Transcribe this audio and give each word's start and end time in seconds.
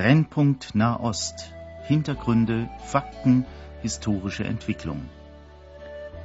Brennpunkt 0.00 0.74
Nahost. 0.74 1.52
Hintergründe, 1.86 2.70
Fakten, 2.86 3.44
historische 3.82 4.44
Entwicklung. 4.44 5.02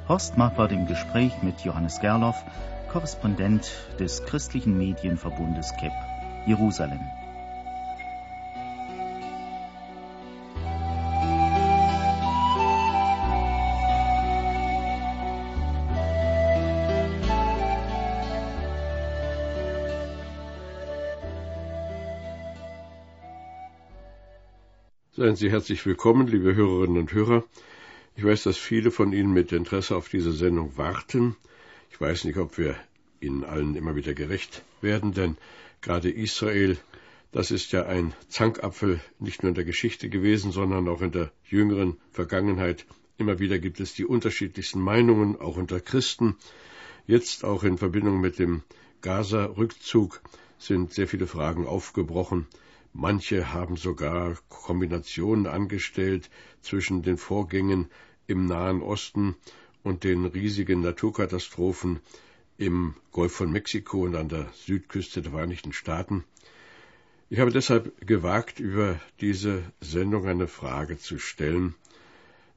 Horst 0.08 0.38
Marquardt 0.38 0.72
im 0.72 0.86
Gespräch 0.86 1.42
mit 1.42 1.60
Johannes 1.60 2.00
Gerloff, 2.00 2.42
Korrespondent 2.90 3.70
des 4.00 4.24
christlichen 4.24 4.78
Medienverbundes 4.78 5.74
KEP, 5.78 5.92
Jerusalem. 6.46 7.00
Seien 25.26 25.34
Sie 25.34 25.50
herzlich 25.50 25.84
willkommen, 25.84 26.28
liebe 26.28 26.54
Hörerinnen 26.54 26.98
und 26.98 27.12
Hörer. 27.12 27.42
Ich 28.14 28.22
weiß, 28.22 28.44
dass 28.44 28.58
viele 28.58 28.92
von 28.92 29.12
Ihnen 29.12 29.32
mit 29.32 29.50
Interesse 29.50 29.96
auf 29.96 30.08
diese 30.08 30.30
Sendung 30.30 30.78
warten. 30.78 31.34
Ich 31.90 32.00
weiß 32.00 32.26
nicht, 32.26 32.36
ob 32.36 32.58
wir 32.58 32.76
Ihnen 33.20 33.42
allen 33.42 33.74
immer 33.74 33.96
wieder 33.96 34.14
gerecht 34.14 34.62
werden, 34.82 35.14
denn 35.14 35.36
gerade 35.80 36.10
Israel, 36.10 36.76
das 37.32 37.50
ist 37.50 37.72
ja 37.72 37.86
ein 37.86 38.14
Zankapfel 38.28 39.00
nicht 39.18 39.42
nur 39.42 39.48
in 39.48 39.56
der 39.56 39.64
Geschichte 39.64 40.08
gewesen, 40.08 40.52
sondern 40.52 40.86
auch 40.86 41.02
in 41.02 41.10
der 41.10 41.32
jüngeren 41.50 41.96
Vergangenheit. 42.12 42.86
Immer 43.18 43.40
wieder 43.40 43.58
gibt 43.58 43.80
es 43.80 43.94
die 43.94 44.04
unterschiedlichsten 44.04 44.80
Meinungen, 44.80 45.40
auch 45.40 45.56
unter 45.56 45.80
Christen. 45.80 46.36
Jetzt 47.08 47.44
auch 47.44 47.64
in 47.64 47.78
Verbindung 47.78 48.20
mit 48.20 48.38
dem 48.38 48.62
Gaza-Rückzug 49.00 50.22
sind 50.58 50.92
sehr 50.92 51.08
viele 51.08 51.26
Fragen 51.26 51.66
aufgebrochen. 51.66 52.46
Manche 52.98 53.52
haben 53.52 53.76
sogar 53.76 54.38
Kombinationen 54.48 55.46
angestellt 55.46 56.30
zwischen 56.62 57.02
den 57.02 57.18
Vorgängen 57.18 57.90
im 58.26 58.46
Nahen 58.46 58.80
Osten 58.80 59.36
und 59.82 60.02
den 60.02 60.24
riesigen 60.24 60.80
Naturkatastrophen 60.80 62.00
im 62.56 62.94
Golf 63.12 63.34
von 63.34 63.52
Mexiko 63.52 64.04
und 64.04 64.16
an 64.16 64.30
der 64.30 64.48
Südküste 64.54 65.20
der 65.20 65.32
Vereinigten 65.32 65.74
Staaten. 65.74 66.24
Ich 67.28 67.38
habe 67.38 67.50
deshalb 67.50 68.06
gewagt, 68.06 68.60
über 68.60 68.98
diese 69.20 69.62
Sendung 69.82 70.26
eine 70.26 70.48
Frage 70.48 70.96
zu 70.96 71.18
stellen, 71.18 71.74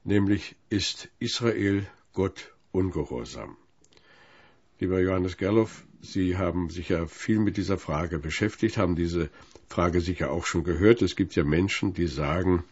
nämlich 0.04 0.56
ist 0.70 1.10
Israel 1.18 1.86
Gott 2.14 2.54
ungehorsam? 2.72 3.58
Lieber 4.78 5.00
Johannes 5.00 5.36
Gerloff, 5.36 5.84
Sie 6.00 6.38
haben 6.38 6.70
sich 6.70 6.88
ja 6.88 7.06
viel 7.06 7.40
mit 7.40 7.58
dieser 7.58 7.76
Frage 7.76 8.18
beschäftigt, 8.18 8.78
haben 8.78 8.96
diese 8.96 9.28
Frage 9.70 10.00
sicher 10.00 10.32
auch 10.32 10.46
schon 10.46 10.64
gehört. 10.64 11.00
Es 11.00 11.14
gibt 11.14 11.36
ja 11.36 11.44
Menschen, 11.44 11.94
die 11.94 12.08
sagen, 12.08 12.64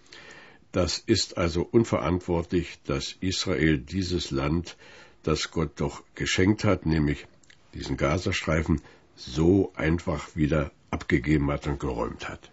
das 0.73 0.99
ist 0.99 1.39
also 1.39 1.63
unverantwortlich, 1.63 2.81
dass 2.85 3.17
Israel 3.21 3.79
dieses 3.79 4.33
Land, 4.33 4.77
das 5.23 5.53
Gott 5.53 5.81
doch 5.81 6.03
geschenkt 6.17 6.65
hat, 6.65 6.87
nämlich 6.87 7.27
diesen 7.73 7.97
Gazastreifen, 7.97 8.81
so 9.15 9.73
einfach 9.77 10.35
wieder 10.35 10.73
abgegeben 10.91 11.51
hat 11.53 11.69
und 11.69 11.79
geräumt 11.79 12.29
hat. 12.29 12.51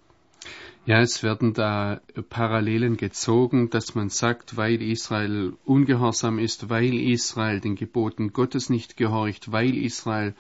Ja, 0.86 1.02
es 1.02 1.24
werden 1.24 1.54
da 1.54 2.02
Parallelen 2.30 2.98
gezogen, 2.98 3.72
dass 3.72 3.96
man 3.96 4.09
sagt, 4.09 4.56
weil 4.56 4.80
Israel 4.84 5.54
ungehorsam 5.66 6.38
ist, 6.38 6.70
weil 6.70 6.94
Israel 6.94 7.59
den 7.59 7.76
Geboten 7.76 8.31
Gottes 8.31 8.69
nicht 8.69 8.96
gehorcht, 8.96 9.52
weil 9.52 9.75
Israel 9.75 10.36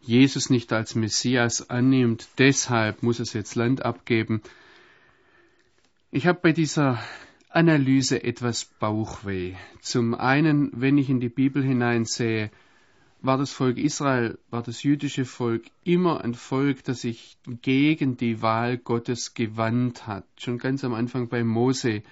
Jesus 0.00 0.50
nicht 0.50 0.72
als 0.72 0.94
Messias 0.94 1.70
annimmt, 1.70 2.28
deshalb 2.38 3.02
muss 3.02 3.20
es 3.20 3.32
jetzt 3.32 3.54
Land 3.54 3.84
abgeben. 3.84 4.42
Ich 6.10 6.26
habe 6.26 6.40
bei 6.42 6.52
dieser 6.52 7.02
Analyse 7.50 8.22
etwas 8.22 8.64
Bauchweh. 8.64 9.54
Zum 9.80 10.14
einen, 10.14 10.70
wenn 10.72 10.98
ich 10.98 11.10
in 11.10 11.20
die 11.20 11.28
Bibel 11.28 11.62
hineinsehe, 11.62 12.50
war 13.20 13.36
das 13.36 13.52
Volk 13.52 13.78
Israel, 13.78 14.38
war 14.50 14.62
das 14.62 14.82
jüdische 14.82 15.24
Volk 15.24 15.64
immer 15.82 16.22
ein 16.22 16.34
Volk, 16.34 16.84
das 16.84 17.00
sich 17.00 17.36
gegen 17.62 18.16
die 18.16 18.42
Wahl 18.42 18.78
Gottes 18.78 19.34
gewandt 19.34 20.06
hat. 20.06 20.24
Schon 20.38 20.58
ganz 20.58 20.84
am 20.84 20.94
Anfang 20.94 21.28
bei 21.28 21.42
Mose. 21.42 22.02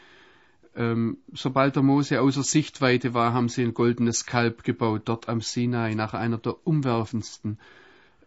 Ähm, 0.76 1.18
sobald 1.32 1.74
der 1.74 1.82
Mose 1.82 2.20
außer 2.20 2.42
Sichtweite 2.42 3.14
war, 3.14 3.32
haben 3.32 3.48
sie 3.48 3.62
ein 3.62 3.72
goldenes 3.72 4.26
Kalb 4.26 4.62
gebaut, 4.62 5.02
dort 5.06 5.28
am 5.28 5.40
Sinai, 5.40 5.94
nach 5.94 6.12
einer 6.12 6.36
der 6.36 6.66
umwerfendsten 6.66 7.58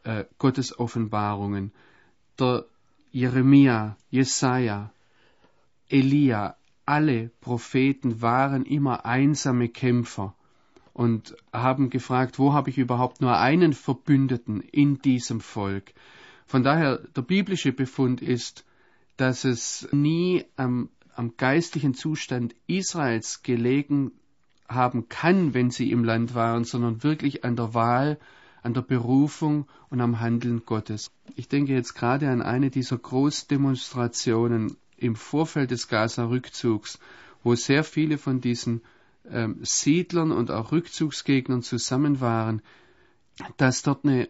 äh, 0.03 0.25
Gottesoffenbarungen. 0.39 1.71
Der 2.39 2.65
Jeremia, 3.11 3.97
Jesaja, 4.09 4.91
Elia, 5.89 6.55
alle 6.85 7.29
Propheten 7.41 8.21
waren 8.21 8.65
immer 8.65 9.05
einsame 9.05 9.69
Kämpfer 9.69 10.33
und 10.93 11.35
haben 11.53 11.91
gefragt, 11.91 12.39
wo 12.39 12.53
habe 12.53 12.71
ich 12.71 12.79
überhaupt 12.79 13.21
nur 13.21 13.37
einen 13.37 13.73
Verbündeten 13.73 14.61
in 14.61 14.99
diesem 14.99 15.39
Volk? 15.39 15.93
Von 16.47 16.63
daher, 16.63 16.97
der 16.97 17.21
biblische 17.21 17.71
Befund 17.71 18.21
ist, 18.21 18.65
dass 19.17 19.43
es 19.43 19.87
nie 19.91 20.45
am, 20.55 20.89
am 21.19 21.35
geistlichen 21.35 21.93
Zustand 21.93 22.55
Israels 22.65 23.43
gelegen 23.43 24.13
haben 24.69 25.09
kann, 25.09 25.53
wenn 25.53 25.69
sie 25.69 25.91
im 25.91 26.05
Land 26.05 26.33
waren, 26.33 26.63
sondern 26.63 27.03
wirklich 27.03 27.43
an 27.43 27.57
der 27.57 27.73
Wahl 27.73 28.17
an 28.61 28.73
der 28.73 28.83
Berufung 28.83 29.67
und 29.89 29.99
am 29.99 30.21
Handeln 30.21 30.63
Gottes. 30.65 31.11
Ich 31.35 31.49
denke 31.49 31.73
jetzt 31.73 31.93
gerade 31.93 32.29
an 32.29 32.41
eine 32.41 32.69
dieser 32.69 32.97
Großdemonstrationen 32.97 34.77
im 34.95 35.17
Vorfeld 35.17 35.71
des 35.71 35.89
Gaza-Rückzugs, 35.89 36.99
wo 37.43 37.53
sehr 37.55 37.83
viele 37.83 38.17
von 38.17 38.39
diesen 38.39 38.81
ähm, 39.29 39.59
Siedlern 39.61 40.31
und 40.31 40.51
auch 40.51 40.71
Rückzugsgegnern 40.71 41.63
zusammen 41.63 42.21
waren, 42.21 42.61
dass 43.57 43.81
dort 43.81 44.05
eine 44.05 44.29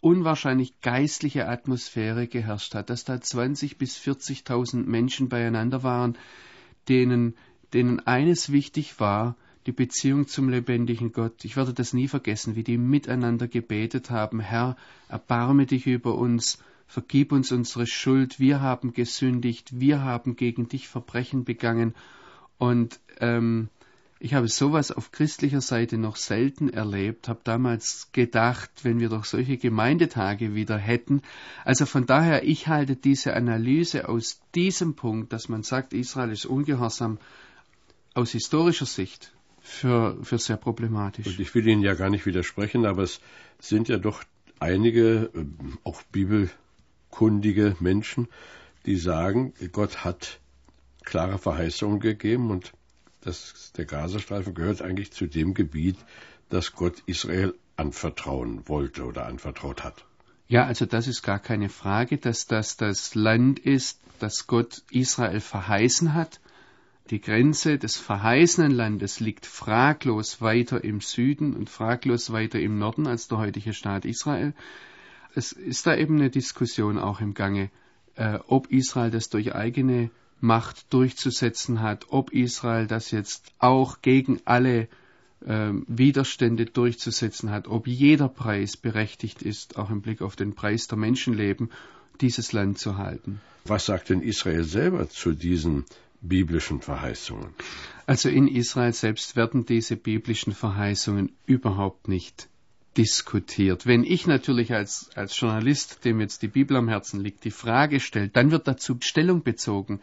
unwahrscheinlich 0.00 0.80
geistliche 0.80 1.48
Atmosphäre 1.48 2.26
geherrscht 2.26 2.74
hat, 2.74 2.90
dass 2.90 3.04
da 3.04 3.20
20 3.20 3.78
bis 3.78 3.98
40.000 3.98 4.84
Menschen 4.84 5.28
beieinander 5.28 5.82
waren, 5.82 6.16
denen, 6.88 7.34
denen 7.72 8.00
eines 8.06 8.52
wichtig 8.52 9.00
war, 9.00 9.36
die 9.66 9.72
Beziehung 9.72 10.26
zum 10.26 10.48
lebendigen 10.48 11.12
Gott. 11.12 11.44
Ich 11.44 11.56
werde 11.56 11.74
das 11.74 11.92
nie 11.92 12.08
vergessen, 12.08 12.56
wie 12.56 12.64
die 12.64 12.78
miteinander 12.78 13.48
gebetet 13.48 14.10
haben, 14.10 14.40
Herr, 14.40 14.76
erbarme 15.08 15.66
dich 15.66 15.86
über 15.86 16.14
uns, 16.14 16.58
vergib 16.86 17.32
uns 17.32 17.52
unsere 17.52 17.86
Schuld, 17.86 18.40
wir 18.40 18.60
haben 18.62 18.92
gesündigt, 18.92 19.78
wir 19.78 20.02
haben 20.02 20.36
gegen 20.36 20.68
dich 20.68 20.88
Verbrechen 20.88 21.44
begangen. 21.44 21.94
Und 22.56 22.98
ähm, 23.20 23.68
ich 24.20 24.34
habe 24.34 24.48
sowas 24.48 24.90
auf 24.90 25.12
christlicher 25.12 25.60
Seite 25.60 25.96
noch 25.96 26.16
selten 26.16 26.68
erlebt, 26.68 27.28
habe 27.28 27.40
damals 27.44 28.10
gedacht, 28.12 28.70
wenn 28.82 28.98
wir 28.98 29.08
doch 29.08 29.24
solche 29.24 29.56
Gemeindetage 29.56 30.54
wieder 30.54 30.76
hätten. 30.76 31.22
Also 31.64 31.86
von 31.86 32.06
daher, 32.06 32.44
ich 32.44 32.66
halte 32.66 32.96
diese 32.96 33.34
Analyse 33.34 34.08
aus 34.08 34.40
diesem 34.54 34.94
Punkt, 34.94 35.32
dass 35.32 35.48
man 35.48 35.62
sagt, 35.62 35.92
Israel 35.92 36.32
ist 36.32 36.46
ungehorsam, 36.46 37.18
aus 38.14 38.32
historischer 38.32 38.86
Sicht 38.86 39.32
für, 39.60 40.18
für 40.24 40.38
sehr 40.38 40.56
problematisch. 40.56 41.26
Und 41.26 41.38
ich 41.38 41.54
will 41.54 41.68
Ihnen 41.68 41.82
ja 41.82 41.94
gar 41.94 42.10
nicht 42.10 42.26
widersprechen, 42.26 42.86
aber 42.86 43.04
es 43.04 43.20
sind 43.60 43.88
ja 43.88 43.98
doch 43.98 44.24
einige, 44.58 45.30
äh, 45.34 45.44
auch 45.84 46.02
bibelkundige 46.04 47.76
Menschen, 47.78 48.26
die 48.86 48.96
sagen, 48.96 49.54
Gott 49.70 50.04
hat 50.04 50.40
klare 51.04 51.38
Verheißungen 51.38 52.00
gegeben 52.00 52.50
und 52.50 52.72
das, 53.20 53.72
der 53.76 53.84
Gazastreifen 53.84 54.54
gehört 54.54 54.82
eigentlich 54.82 55.12
zu 55.12 55.26
dem 55.26 55.54
Gebiet, 55.54 55.96
das 56.48 56.72
Gott 56.72 57.02
Israel 57.06 57.54
anvertrauen 57.76 58.68
wollte 58.68 59.04
oder 59.04 59.26
anvertraut 59.26 59.84
hat. 59.84 60.04
Ja, 60.48 60.64
also 60.64 60.86
das 60.86 61.06
ist 61.06 61.22
gar 61.22 61.38
keine 61.38 61.68
Frage, 61.68 62.16
dass 62.16 62.46
das 62.46 62.76
das 62.76 63.14
Land 63.14 63.58
ist, 63.58 64.00
das 64.18 64.46
Gott 64.46 64.82
Israel 64.90 65.40
verheißen 65.40 66.14
hat 66.14 66.40
die 67.10 67.20
Grenze 67.22 67.78
des 67.78 67.96
verheißenen 67.96 68.70
Landes 68.70 69.18
liegt 69.18 69.46
fraglos 69.46 70.42
weiter 70.42 70.84
im 70.84 71.00
Süden 71.00 71.54
und 71.54 71.70
fraglos 71.70 72.32
weiter 72.32 72.60
im 72.60 72.78
Norden 72.78 73.06
als 73.06 73.28
der 73.28 73.38
heutige 73.38 73.72
Staat 73.72 74.04
Israel. 74.04 74.52
Es 75.34 75.52
ist 75.52 75.86
da 75.86 75.96
eben 75.96 76.16
eine 76.16 76.28
Diskussion 76.28 76.98
auch 76.98 77.22
im 77.22 77.32
Gange, 77.32 77.70
äh, 78.16 78.38
ob 78.46 78.70
Israel 78.70 79.10
das 79.10 79.30
durch 79.30 79.54
eigene 79.54 80.10
Macht 80.40 80.92
durchzusetzen 80.92 81.80
hat, 81.80 82.06
ob 82.10 82.32
Israel 82.32 82.86
das 82.86 83.10
jetzt 83.10 83.52
auch 83.58 84.02
gegen 84.02 84.40
alle 84.44 84.88
äh, 85.44 85.70
Widerstände 85.86 86.66
durchzusetzen 86.66 87.50
hat, 87.50 87.68
ob 87.68 87.86
jeder 87.86 88.28
Preis 88.28 88.76
berechtigt 88.76 89.42
ist, 89.42 89.76
auch 89.76 89.90
im 89.90 90.02
Blick 90.02 90.22
auf 90.22 90.36
den 90.36 90.54
Preis 90.54 90.86
der 90.86 90.98
Menschenleben, 90.98 91.70
dieses 92.20 92.52
Land 92.52 92.78
zu 92.78 92.96
halten. 92.96 93.40
Was 93.64 93.86
sagt 93.86 94.10
denn 94.10 94.22
Israel 94.22 94.64
selber 94.64 95.08
zu 95.08 95.32
diesen 95.32 95.84
biblischen 96.20 96.80
Verheißungen? 96.80 97.54
Also 98.06 98.28
in 98.28 98.48
Israel 98.48 98.92
selbst 98.92 99.36
werden 99.36 99.66
diese 99.66 99.96
biblischen 99.96 100.54
Verheißungen 100.54 101.32
überhaupt 101.46 102.08
nicht 102.08 102.48
diskutiert. 102.98 103.86
Wenn 103.86 104.02
ich 104.02 104.26
natürlich 104.26 104.74
als, 104.74 105.10
als 105.14 105.38
Journalist, 105.38 106.04
dem 106.04 106.20
jetzt 106.20 106.42
die 106.42 106.48
Bibel 106.48 106.76
am 106.76 106.88
Herzen 106.88 107.20
liegt, 107.20 107.44
die 107.44 107.52
Frage 107.52 108.00
stellt, 108.00 108.36
dann 108.36 108.50
wird 108.50 108.66
dazu 108.66 108.98
Stellung 109.00 109.44
bezogen. 109.44 110.00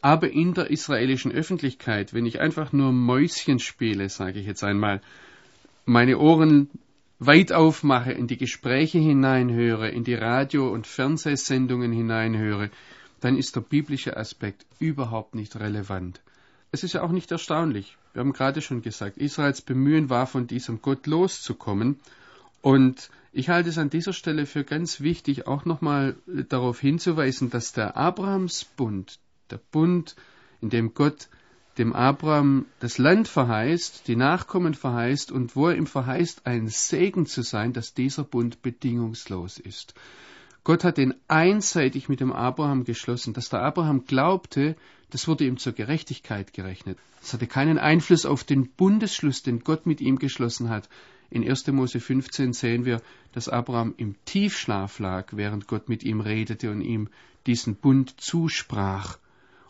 Aber 0.00 0.30
in 0.30 0.54
der 0.54 0.70
israelischen 0.70 1.32
Öffentlichkeit, 1.32 2.14
wenn 2.14 2.24
ich 2.24 2.40
einfach 2.40 2.72
nur 2.72 2.92
Mäuschen 2.92 3.58
spiele, 3.58 4.08
sage 4.08 4.38
ich 4.38 4.46
jetzt 4.46 4.62
einmal, 4.62 5.02
meine 5.84 6.18
Ohren 6.18 6.70
weit 7.18 7.52
aufmache, 7.52 8.12
in 8.12 8.28
die 8.28 8.36
Gespräche 8.36 8.98
hineinhöre, 8.98 9.90
in 9.90 10.04
die 10.04 10.14
Radio- 10.14 10.72
und 10.72 10.86
Fernsehsendungen 10.86 11.90
hineinhöre, 11.90 12.70
dann 13.20 13.36
ist 13.36 13.56
der 13.56 13.62
biblische 13.62 14.16
Aspekt 14.16 14.64
überhaupt 14.78 15.34
nicht 15.34 15.56
relevant. 15.56 16.20
Es 16.70 16.84
ist 16.84 16.92
ja 16.92 17.02
auch 17.02 17.10
nicht 17.10 17.32
erstaunlich. 17.32 17.96
Wir 18.12 18.20
haben 18.20 18.32
gerade 18.32 18.62
schon 18.62 18.82
gesagt, 18.82 19.16
Israels 19.16 19.62
Bemühen 19.62 20.10
war, 20.10 20.28
von 20.28 20.46
diesem 20.46 20.80
Gott 20.80 21.08
loszukommen. 21.08 21.98
Und 22.62 23.10
ich 23.32 23.48
halte 23.48 23.68
es 23.68 23.78
an 23.78 23.90
dieser 23.90 24.12
Stelle 24.12 24.46
für 24.46 24.64
ganz 24.64 25.00
wichtig, 25.00 25.46
auch 25.46 25.64
nochmal 25.64 26.16
darauf 26.26 26.80
hinzuweisen, 26.80 27.50
dass 27.50 27.72
der 27.72 27.96
Abrahamsbund, 27.96 29.18
der 29.50 29.60
Bund, 29.70 30.16
in 30.60 30.70
dem 30.70 30.94
Gott 30.94 31.28
dem 31.78 31.92
Abraham 31.92 32.66
das 32.80 32.98
Land 32.98 33.28
verheißt, 33.28 34.08
die 34.08 34.16
Nachkommen 34.16 34.74
verheißt 34.74 35.30
und 35.30 35.54
wo 35.54 35.68
er 35.68 35.76
ihm 35.76 35.86
verheißt, 35.86 36.44
ein 36.44 36.66
Segen 36.68 37.26
zu 37.26 37.42
sein, 37.42 37.72
dass 37.72 37.94
dieser 37.94 38.24
Bund 38.24 38.62
bedingungslos 38.62 39.58
ist. 39.58 39.94
Gott 40.64 40.84
hat 40.84 40.98
den 40.98 41.14
einseitig 41.28 42.08
mit 42.08 42.20
dem 42.20 42.32
Abraham 42.32 42.84
geschlossen, 42.84 43.32
dass 43.32 43.48
der 43.48 43.62
Abraham 43.62 44.04
glaubte, 44.04 44.76
das 45.10 45.28
wurde 45.28 45.46
ihm 45.46 45.56
zur 45.56 45.72
Gerechtigkeit 45.72 46.52
gerechnet. 46.52 46.98
Es 47.22 47.32
hatte 47.32 47.46
keinen 47.46 47.78
Einfluss 47.78 48.26
auf 48.26 48.44
den 48.44 48.68
Bundesschluss, 48.68 49.42
den 49.42 49.60
Gott 49.60 49.86
mit 49.86 50.00
ihm 50.00 50.18
geschlossen 50.18 50.68
hat. 50.68 50.88
In 51.30 51.48
1. 51.48 51.66
Mose 51.68 52.00
15 52.00 52.52
sehen 52.54 52.84
wir, 52.84 53.02
dass 53.32 53.48
Abraham 53.48 53.94
im 53.98 54.14
Tiefschlaf 54.24 54.98
lag, 54.98 55.28
während 55.32 55.66
Gott 55.66 55.88
mit 55.88 56.02
ihm 56.02 56.20
redete 56.20 56.70
und 56.70 56.80
ihm 56.80 57.08
diesen 57.46 57.76
Bund 57.76 58.20
zusprach. 58.20 59.18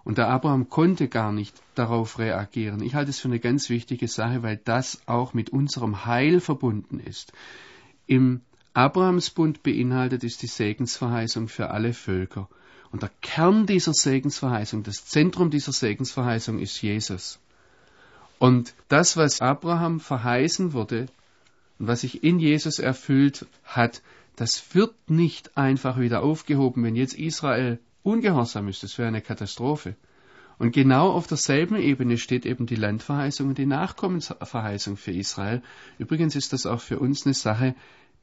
Und 0.05 0.19
der 0.19 0.29
Abraham 0.29 0.69
konnte 0.69 1.09
gar 1.09 1.33
nicht 1.33 1.61
darauf 1.75 2.19
reagieren. 2.19 2.83
Ich 2.83 2.95
halte 2.95 3.11
es 3.11 3.19
für 3.19 3.29
eine 3.29 3.41
ganz 3.41 3.69
wichtige 3.69 4.09
Sache, 4.09 4.43
weil 4.43 4.57
das 4.57 5.03
auch 5.07 5.35
mit 5.35 5.51
unserem 5.51 6.07
Heil 6.07 6.41
verbunden 6.41 7.01
ist. 7.01 7.33
Im 8.07 8.41
Abrahamsbund 8.73 9.63
beinhaltet 9.63 10.23
ist 10.25 10.43
die 10.43 10.47
Segensverheißung 10.47 11.49
für 11.49 11.71
alle 11.71 11.93
Völker. 11.93 12.49
Und 12.91 13.03
der 13.03 13.11
Kern 13.21 13.67
dieser 13.67 13.93
Segensverheißung, 13.93 14.83
das 14.83 15.05
Zentrum 15.05 15.51
dieser 15.51 15.73
Segensverheißung 15.73 16.59
ist 16.59 16.81
Jesus. 16.81 17.39
Und 18.39 18.75
das, 18.87 19.17
was 19.17 19.41
Abraham 19.43 20.01
verheißen 20.01 20.73
wurde 20.73 21.09
und 21.79 21.87
was 21.87 22.01
sich 22.01 22.25
in 22.25 22.39
Jesus 22.39 22.79
erfüllt 22.79 23.47
hat, 23.65 24.03
das 24.37 24.75
wird 24.75 24.95
nicht 25.11 25.57
einfach 25.57 25.99
wieder 25.99 26.23
aufgehoben, 26.23 26.85
wenn 26.85 26.97
jetzt 26.97 27.15
Israel 27.15 27.79
ungehorsam 28.03 28.69
ist. 28.69 28.83
Das 28.83 28.99
wäre 28.99 29.09
eine 29.09 29.21
Katastrophe. 29.21 29.97
Und 30.59 30.73
genau 30.73 31.11
auf 31.11 31.27
derselben 31.27 31.77
Ebene 31.77 32.19
steht 32.19 32.45
eben 32.45 32.67
die 32.67 32.77
Landverheißung 32.77 33.49
und 33.49 33.59
die 33.59 33.67
Nachkommensverheißung 33.67 34.97
für 34.97 35.13
Israel. 35.13 35.63
Übrigens 35.99 36.35
ist 36.35 36.53
das 36.53 36.67
auch 36.67 36.81
für 36.81 36.99
uns 36.99 37.27
eine 37.27 37.35
Sache, 37.35 37.75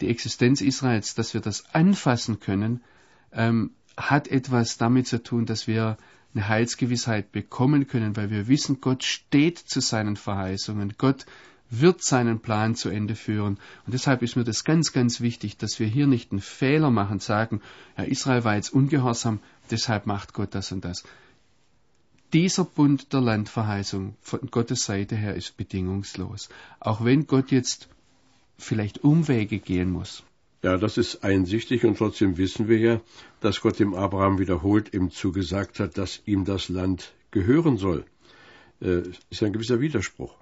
die 0.01 0.09
Existenz 0.09 0.59
Israels, 0.59 1.15
dass 1.15 1.33
wir 1.33 1.39
das 1.39 1.73
anfassen 1.73 2.41
können, 2.41 2.81
ähm, 3.31 3.71
hat 3.95 4.27
etwas 4.27 4.77
damit 4.77 5.07
zu 5.07 5.23
tun, 5.23 5.45
dass 5.45 5.67
wir 5.67 5.97
eine 6.33 6.49
Heilsgewissheit 6.49 7.31
bekommen 7.31 7.87
können, 7.87 8.17
weil 8.17 8.29
wir 8.29 8.49
wissen, 8.49 8.81
Gott 8.81 9.05
steht 9.05 9.57
zu 9.57 9.79
seinen 9.79 10.17
Verheißungen. 10.17 10.95
Gott 10.97 11.25
wird 11.79 12.03
seinen 12.03 12.39
Plan 12.39 12.75
zu 12.75 12.89
Ende 12.89 13.15
führen. 13.15 13.57
Und 13.85 13.93
deshalb 13.93 14.21
ist 14.21 14.35
mir 14.35 14.43
das 14.43 14.63
ganz, 14.63 14.93
ganz 14.93 15.21
wichtig, 15.21 15.57
dass 15.57 15.79
wir 15.79 15.87
hier 15.87 16.07
nicht 16.07 16.31
einen 16.31 16.41
Fehler 16.41 16.91
machen, 16.91 17.19
sagen, 17.19 17.61
ja, 17.97 18.03
Israel 18.03 18.43
war 18.43 18.55
jetzt 18.55 18.73
ungehorsam, 18.73 19.39
deshalb 19.71 20.05
macht 20.05 20.33
Gott 20.33 20.53
das 20.55 20.71
und 20.71 20.85
das. 20.85 21.03
Dieser 22.33 22.65
Bund 22.65 23.13
der 23.13 23.21
Landverheißung 23.21 24.15
von 24.21 24.41
Gottes 24.51 24.85
Seite 24.85 25.15
her 25.15 25.35
ist 25.35 25.57
bedingungslos. 25.57 26.49
Auch 26.79 27.03
wenn 27.05 27.27
Gott 27.27 27.51
jetzt 27.51 27.87
vielleicht 28.57 29.03
Umwege 29.03 29.59
gehen 29.59 29.91
muss. 29.91 30.23
Ja, 30.63 30.77
das 30.77 30.97
ist 30.97 31.23
einsichtig 31.23 31.85
und 31.85 31.97
trotzdem 31.97 32.37
wissen 32.37 32.67
wir 32.67 32.79
ja, 32.79 33.01
dass 33.39 33.61
Gott 33.61 33.77
dem 33.77 33.93
Abraham 33.93 34.39
wiederholt 34.39 34.93
ihm 34.93 35.11
zugesagt 35.11 35.79
hat, 35.79 35.97
dass 35.97 36.21
ihm 36.25 36.43
das 36.43 36.69
Land 36.69 37.13
gehören 37.29 37.77
soll. 37.77 38.03
Äh, 38.81 39.03
ist 39.29 39.43
ein 39.43 39.53
gewisser 39.53 39.79
Widerspruch. 39.79 40.35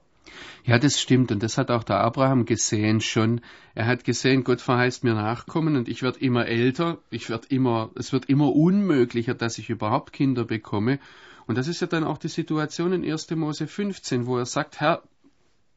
Ja, 0.65 0.79
das 0.79 0.99
stimmt. 0.99 1.31
Und 1.31 1.43
das 1.43 1.57
hat 1.57 1.71
auch 1.71 1.83
der 1.83 1.99
Abraham 1.99 2.45
gesehen 2.45 3.01
schon. 3.01 3.41
Er 3.75 3.85
hat 3.85 4.03
gesehen, 4.03 4.43
Gott 4.43 4.61
verheißt 4.61 5.03
mir 5.03 5.13
Nachkommen 5.13 5.75
und 5.75 5.89
ich 5.89 6.03
werde 6.03 6.19
immer 6.19 6.45
älter. 6.45 6.99
Ich 7.09 7.29
werde 7.29 7.47
immer, 7.49 7.91
es 7.95 8.13
wird 8.13 8.25
immer 8.25 8.55
unmöglicher, 8.55 9.33
dass 9.33 9.57
ich 9.57 9.69
überhaupt 9.69 10.13
Kinder 10.13 10.45
bekomme. 10.45 10.99
Und 11.45 11.57
das 11.57 11.67
ist 11.67 11.81
ja 11.81 11.87
dann 11.87 12.03
auch 12.03 12.17
die 12.17 12.29
Situation 12.29 12.93
in 12.93 13.09
1. 13.09 13.31
Mose 13.31 13.67
15, 13.67 14.25
wo 14.25 14.37
er 14.37 14.45
sagt, 14.45 14.79
Herr, 14.79 15.03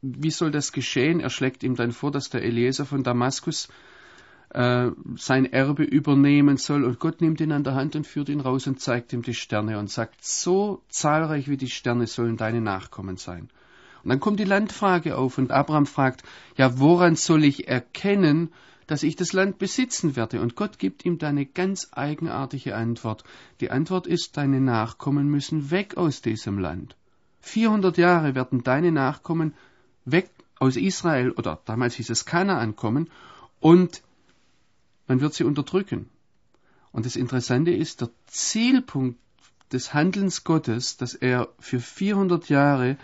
wie 0.01 0.31
soll 0.31 0.51
das 0.51 0.71
geschehen? 0.71 1.19
Er 1.19 1.29
schlägt 1.29 1.63
ihm 1.63 1.75
dann 1.75 1.91
vor, 1.91 2.11
dass 2.11 2.29
der 2.29 2.43
Eliezer 2.43 2.85
von 2.85 3.03
Damaskus 3.03 3.67
äh, 4.49 4.91
sein 5.15 5.45
Erbe 5.45 5.83
übernehmen 5.83 6.57
soll. 6.57 6.85
Und 6.85 6.99
Gott 6.99 7.19
nimmt 7.19 7.41
ihn 7.41 7.51
an 7.51 7.63
der 7.63 7.75
Hand 7.75 7.95
und 7.95 8.07
führt 8.07 8.29
ihn 8.29 8.39
raus 8.39 8.67
und 8.67 8.79
zeigt 8.79 9.11
ihm 9.11 9.21
die 9.21 9.33
Sterne 9.33 9.79
und 9.79 9.89
sagt, 9.89 10.23
so 10.23 10.81
zahlreich 10.89 11.49
wie 11.49 11.57
die 11.57 11.69
Sterne 11.69 12.07
sollen 12.07 12.37
deine 12.37 12.61
Nachkommen 12.61 13.17
sein. 13.17 13.49
Und 14.03 14.09
dann 14.09 14.19
kommt 14.19 14.39
die 14.39 14.45
Landfrage 14.45 15.17
auf 15.17 15.37
und 15.37 15.51
Abraham 15.51 15.85
fragt, 15.85 16.23
ja, 16.55 16.79
woran 16.79 17.15
soll 17.15 17.43
ich 17.43 17.67
erkennen, 17.67 18.51
dass 18.87 19.03
ich 19.03 19.15
das 19.15 19.33
Land 19.33 19.59
besitzen 19.59 20.15
werde? 20.15 20.41
Und 20.41 20.55
Gott 20.55 20.79
gibt 20.79 21.05
ihm 21.05 21.17
da 21.17 21.27
eine 21.27 21.45
ganz 21.45 21.89
eigenartige 21.91 22.75
Antwort. 22.75 23.23
Die 23.59 23.71
Antwort 23.71 24.07
ist, 24.07 24.37
deine 24.37 24.61
Nachkommen 24.61 25.27
müssen 25.27 25.71
weg 25.71 25.97
aus 25.97 26.21
diesem 26.21 26.59
Land. 26.59 26.95
400 27.41 27.97
Jahre 27.97 28.35
werden 28.35 28.63
deine 28.63 28.91
Nachkommen 28.91 29.53
weg 30.05 30.29
aus 30.59 30.75
Israel 30.75 31.31
oder 31.31 31.61
damals 31.65 31.95
hieß 31.95 32.09
es 32.09 32.25
Kanaan 32.25 32.75
kommen 32.75 33.09
und 33.59 34.01
man 35.07 35.21
wird 35.21 35.33
sie 35.33 35.43
unterdrücken. 35.43 36.09
Und 36.91 37.05
das 37.05 37.15
Interessante 37.15 37.71
ist, 37.71 38.01
der 38.01 38.09
Zielpunkt 38.25 39.19
des 39.71 39.93
Handelns 39.93 40.43
Gottes, 40.43 40.97
dass 40.97 41.13
er 41.13 41.49
für 41.59 41.79
400 41.79 42.49
Jahre 42.49 42.97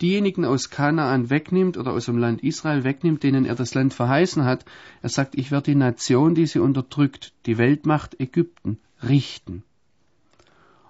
diejenigen 0.00 0.44
aus 0.44 0.70
Kanaan 0.70 1.30
wegnimmt 1.30 1.76
oder 1.76 1.92
aus 1.92 2.06
dem 2.06 2.18
Land 2.18 2.42
Israel 2.42 2.84
wegnimmt, 2.84 3.22
denen 3.22 3.44
er 3.44 3.54
das 3.54 3.74
Land 3.74 3.94
verheißen 3.94 4.44
hat. 4.44 4.64
Er 5.02 5.08
sagt, 5.08 5.34
ich 5.34 5.50
werde 5.50 5.72
die 5.72 5.76
Nation, 5.76 6.34
die 6.34 6.46
sie 6.46 6.60
unterdrückt, 6.60 7.32
die 7.46 7.58
Weltmacht 7.58 8.20
Ägypten, 8.20 8.78
richten. 9.02 9.62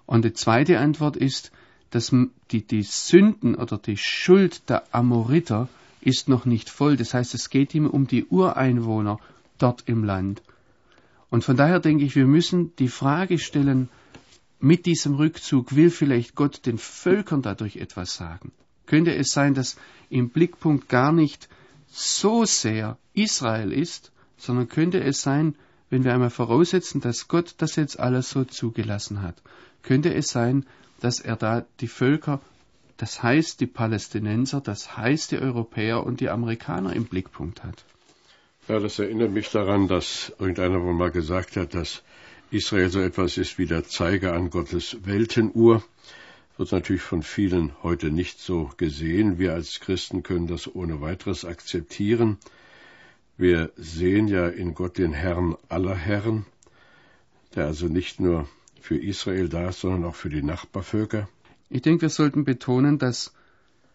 Und 0.07 0.25
die 0.25 0.33
zweite 0.33 0.79
Antwort 0.79 1.17
ist, 1.17 1.53
dass 1.91 2.15
die, 2.50 2.67
die 2.67 2.83
Sünden 2.83 3.55
oder 3.55 3.79
die 3.79 3.97
Schuld 3.97 4.69
der 4.69 4.83
Amoriter 4.93 5.69
ist 6.00 6.29
noch 6.29 6.45
nicht 6.45 6.69
voll. 6.71 6.97
Das 6.97 7.15
heißt, 7.15 7.35
es 7.35 7.50
geht 7.50 7.75
ihm 7.75 7.87
um 7.87 8.07
die 8.07 8.27
Ureinwohner 8.27 9.19
dort 9.59 9.85
im 9.87 10.05
Land. 10.05 10.43
Und 11.31 11.45
von 11.45 11.57
daher 11.57 11.81
denke 11.81 12.05
ich, 12.05 12.15
wir 12.15 12.27
müssen 12.27 12.75
die 12.77 12.88
Frage 12.88 13.38
stellen, 13.38 13.88
mit 14.61 14.87
diesem 14.87 15.15
Rückzug 15.15 15.75
will 15.77 15.91
vielleicht 15.91 16.35
Gott 16.35 16.67
den 16.67 16.79
Völkern 16.79 17.43
dadurch 17.43 17.77
etwas 17.77 18.17
sagen 18.17 18.53
könnte 18.88 19.14
es 19.14 19.30
sein, 19.30 19.54
dass 19.54 19.76
im 20.11 20.30
Blickpunkt 20.30 20.88
gar 20.88 21.12
nicht 21.12 21.49
so 21.87 22.45
sehr 22.45 22.99
Israel 23.14 23.73
ist, 23.73 24.11
sondern 24.37 24.68
könnte 24.68 25.00
es 25.00 25.23
sein, 25.23 25.54
wenn 25.90 26.04
wir 26.04 26.12
einmal 26.12 26.30
voraussetzen, 26.30 27.00
dass 27.00 27.28
Gott 27.28 27.54
das 27.59 27.76
jetzt 27.76 27.99
alles 27.99 28.30
so 28.30 28.45
zugelassen 28.45 29.23
hat, 29.23 29.40
könnte 29.83 30.12
es 30.12 30.28
sein, 30.28 30.66
dass 31.00 31.21
er 31.21 31.37
da 31.37 31.64
die 31.80 31.88
Völker, 31.88 32.40
das 32.97 33.23
heißt 33.23 33.61
die 33.61 33.66
Palästinenser, 33.66 34.61
das 34.61 34.97
heißt 34.97 35.33
die 35.33 35.38
Europäer 35.38 36.04
und 36.04 36.21
die 36.21 36.28
Amerikaner 36.28 36.95
im 36.95 37.04
Blickpunkt 37.04 37.62
hat. 37.62 37.85
Ja, 38.66 38.80
das 38.80 38.99
erinnert 38.99 39.30
mich 39.30 39.50
daran, 39.50 39.88
dass 39.88 40.33
irgendeiner 40.38 40.83
wohl 40.83 40.95
mal 40.95 41.11
gesagt 41.11 41.57
hat, 41.57 41.75
dass 41.75 42.02
Israel 42.50 42.90
so 42.90 43.00
etwas 43.00 43.38
ist 43.38 43.59
wie 43.59 43.66
der 43.66 43.85
Zeiger 43.85 44.35
an 44.35 44.50
Gottes 44.50 44.99
Weltenuhr 45.04 45.83
wird 46.59 46.73
natürlich 46.73 47.03
von 47.03 47.23
vielen 47.23 47.73
heute 47.85 48.11
nicht 48.11 48.41
so 48.41 48.71
gesehen. 48.77 49.38
Wir 49.38 49.55
als 49.55 49.79
Christen 49.79 50.25
können 50.25 50.49
das 50.49 50.75
ohne 50.75 51.00
weiteres 51.00 51.45
akzeptieren. 51.45 52.38
Wir 53.37 53.71
sehen 53.77 54.27
ja 54.27 54.49
in 54.49 54.75
Gott 54.75 54.99
den 54.99 55.12
Herrn 55.12 55.57
aller 55.69 55.95
Herren, 55.95 56.47
der 57.55 57.67
also 57.67 57.87
nicht 57.87 58.19
nur 58.19 58.49
für 58.81 58.99
Israel 58.99 59.49
da 59.49 59.69
ist, 59.69 59.81
sondern 59.81 60.05
auch 60.05 60.17
für 60.17 60.31
die 60.31 60.43
Nachbarvölker. 60.43 61.29
Ich 61.71 61.83
denke, 61.83 62.03
wir 62.03 62.09
sollten 62.09 62.45
betonen, 62.45 62.99
dass 62.99 63.33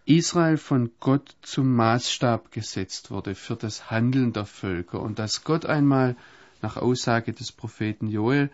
Israel 0.06 0.58
von 0.58 0.92
Gott 1.02 1.36
zum 1.42 1.76
Maßstab 1.76 2.52
gesetzt 2.52 3.12
wurde 3.12 3.36
für 3.36 3.56
das 3.56 3.92
Handeln 3.92 4.32
der 4.32 4.46
Völker 4.46 5.02
und 5.02 5.20
dass 5.20 5.44
Gott 5.44 5.66
einmal 5.66 6.16
nach 6.62 6.78
Aussage 6.78 7.34
des 7.34 7.52
Propheten 7.52 8.08
Joel 8.08 8.50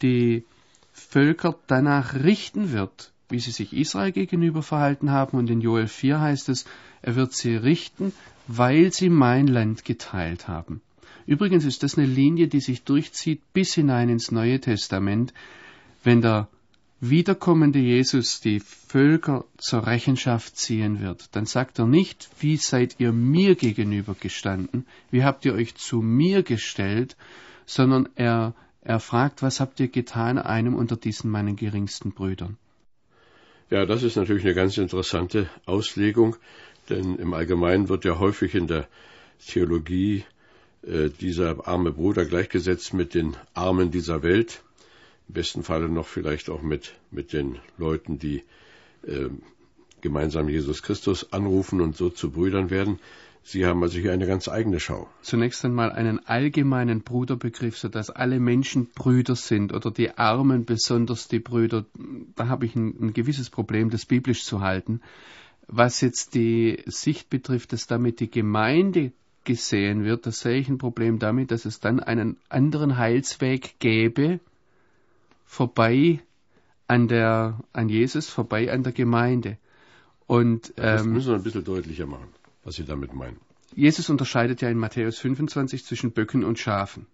die 0.00 0.44
Völker 0.92 1.56
danach 1.68 2.14
richten 2.14 2.72
wird, 2.72 3.11
wie 3.28 3.38
sie 3.38 3.50
sich 3.50 3.72
Israel 3.72 4.12
gegenüber 4.12 4.62
verhalten 4.62 5.10
haben. 5.10 5.38
Und 5.38 5.50
in 5.50 5.60
Joel 5.60 5.88
4 5.88 6.20
heißt 6.20 6.48
es, 6.48 6.64
er 7.02 7.16
wird 7.16 7.32
sie 7.32 7.56
richten, 7.56 8.12
weil 8.46 8.92
sie 8.92 9.08
mein 9.08 9.46
Land 9.46 9.84
geteilt 9.84 10.48
haben. 10.48 10.80
Übrigens 11.26 11.64
ist 11.64 11.82
das 11.82 11.96
eine 11.96 12.06
Linie, 12.06 12.48
die 12.48 12.60
sich 12.60 12.82
durchzieht 12.82 13.40
bis 13.52 13.74
hinein 13.74 14.08
ins 14.08 14.30
Neue 14.32 14.60
Testament, 14.60 15.32
wenn 16.02 16.20
der 16.20 16.48
wiederkommende 17.02 17.80
Jesus 17.80 18.40
die 18.40 18.60
Völker 18.60 19.44
zur 19.58 19.86
Rechenschaft 19.86 20.56
ziehen 20.56 21.00
wird, 21.00 21.34
dann 21.34 21.46
sagt 21.46 21.80
er 21.80 21.86
nicht, 21.86 22.30
wie 22.38 22.56
seid 22.56 22.96
ihr 22.98 23.12
mir 23.12 23.56
gegenüber 23.56 24.14
gestanden, 24.14 24.86
wie 25.10 25.24
habt 25.24 25.44
ihr 25.44 25.54
euch 25.54 25.74
zu 25.74 26.00
mir 26.00 26.44
gestellt, 26.44 27.16
sondern 27.66 28.08
er, 28.14 28.54
er 28.82 29.00
fragt, 29.00 29.42
was 29.42 29.58
habt 29.58 29.80
ihr 29.80 29.88
getan 29.88 30.38
einem 30.38 30.76
unter 30.76 30.96
diesen 30.96 31.30
meinen 31.30 31.56
geringsten 31.56 32.12
Brüdern. 32.12 32.56
Ja, 33.70 33.86
das 33.86 34.02
ist 34.02 34.16
natürlich 34.16 34.44
eine 34.44 34.54
ganz 34.54 34.76
interessante 34.76 35.48
Auslegung, 35.66 36.36
denn 36.88 37.16
im 37.16 37.32
Allgemeinen 37.32 37.88
wird 37.88 38.04
ja 38.04 38.18
häufig 38.18 38.54
in 38.54 38.66
der 38.66 38.86
Theologie 39.46 40.24
äh, 40.82 41.08
dieser 41.08 41.66
arme 41.66 41.92
Bruder 41.92 42.24
gleichgesetzt 42.24 42.92
mit 42.94 43.14
den 43.14 43.36
Armen 43.54 43.90
dieser 43.90 44.22
Welt 44.22 44.62
im 45.28 45.34
besten 45.34 45.62
Falle 45.62 45.88
noch 45.88 46.06
vielleicht 46.06 46.50
auch 46.50 46.62
mit, 46.62 46.92
mit 47.10 47.32
den 47.32 47.58
Leuten, 47.78 48.18
die 48.18 48.42
äh, 49.06 49.28
gemeinsam 50.00 50.48
Jesus 50.48 50.82
Christus 50.82 51.32
anrufen 51.32 51.80
und 51.80 51.96
so 51.96 52.10
zu 52.10 52.30
Brüdern 52.30 52.70
werden. 52.70 52.98
Sie 53.44 53.66
haben 53.66 53.82
also 53.82 53.98
hier 53.98 54.12
eine 54.12 54.26
ganz 54.26 54.48
eigene 54.48 54.78
Schau. 54.78 55.08
Zunächst 55.20 55.64
einmal 55.64 55.90
einen 55.90 56.24
allgemeinen 56.26 57.02
Bruderbegriff, 57.02 57.76
sodass 57.76 58.08
alle 58.08 58.38
Menschen 58.38 58.86
Brüder 58.94 59.34
sind 59.34 59.72
oder 59.72 59.90
die 59.90 60.16
Armen 60.16 60.64
besonders 60.64 61.26
die 61.26 61.40
Brüder. 61.40 61.84
Da 62.36 62.48
habe 62.48 62.66
ich 62.66 62.76
ein, 62.76 62.94
ein 63.00 63.12
gewisses 63.12 63.50
Problem, 63.50 63.90
das 63.90 64.06
biblisch 64.06 64.44
zu 64.44 64.60
halten. 64.60 65.00
Was 65.66 66.00
jetzt 66.00 66.34
die 66.34 66.82
Sicht 66.86 67.30
betrifft, 67.30 67.72
dass 67.72 67.86
damit 67.86 68.20
die 68.20 68.30
Gemeinde 68.30 69.12
gesehen 69.44 70.04
wird, 70.04 70.26
da 70.26 70.30
sehe 70.30 70.58
ich 70.58 70.68
ein 70.68 70.78
Problem 70.78 71.18
damit, 71.18 71.50
dass 71.50 71.64
es 71.64 71.80
dann 71.80 72.00
einen 72.00 72.36
anderen 72.48 72.96
Heilsweg 72.96 73.76
gäbe, 73.80 74.38
vorbei 75.46 76.20
an 76.86 77.08
der, 77.08 77.58
an 77.72 77.88
Jesus, 77.88 78.28
vorbei 78.28 78.72
an 78.72 78.82
der 78.82 78.92
Gemeinde. 78.92 79.58
Und, 80.26 80.74
ähm, 80.76 80.82
das 80.82 81.04
müssen 81.04 81.28
wir 81.30 81.36
ein 81.36 81.42
bisschen 81.42 81.64
deutlicher 81.64 82.06
machen, 82.06 82.28
was 82.64 82.76
Sie 82.76 82.84
damit 82.84 83.12
meinen. 83.12 83.40
Jesus 83.74 84.10
unterscheidet 84.10 84.60
ja 84.60 84.68
in 84.68 84.78
Matthäus 84.78 85.18
25 85.18 85.84
zwischen 85.84 86.12
Böcken 86.12 86.44
und 86.44 86.58
Schafen. 86.58 87.06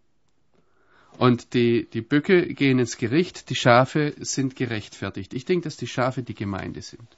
Und 1.16 1.54
die, 1.54 1.88
die 1.90 2.00
Böcke 2.00 2.46
gehen 2.54 2.78
ins 2.78 2.96
Gericht, 2.96 3.50
die 3.50 3.56
Schafe 3.56 4.14
sind 4.20 4.56
gerechtfertigt. 4.56 5.34
Ich 5.34 5.44
denke, 5.44 5.64
dass 5.64 5.76
die 5.76 5.86
Schafe 5.86 6.22
die 6.22 6.34
Gemeinde 6.34 6.82
sind. 6.82 7.16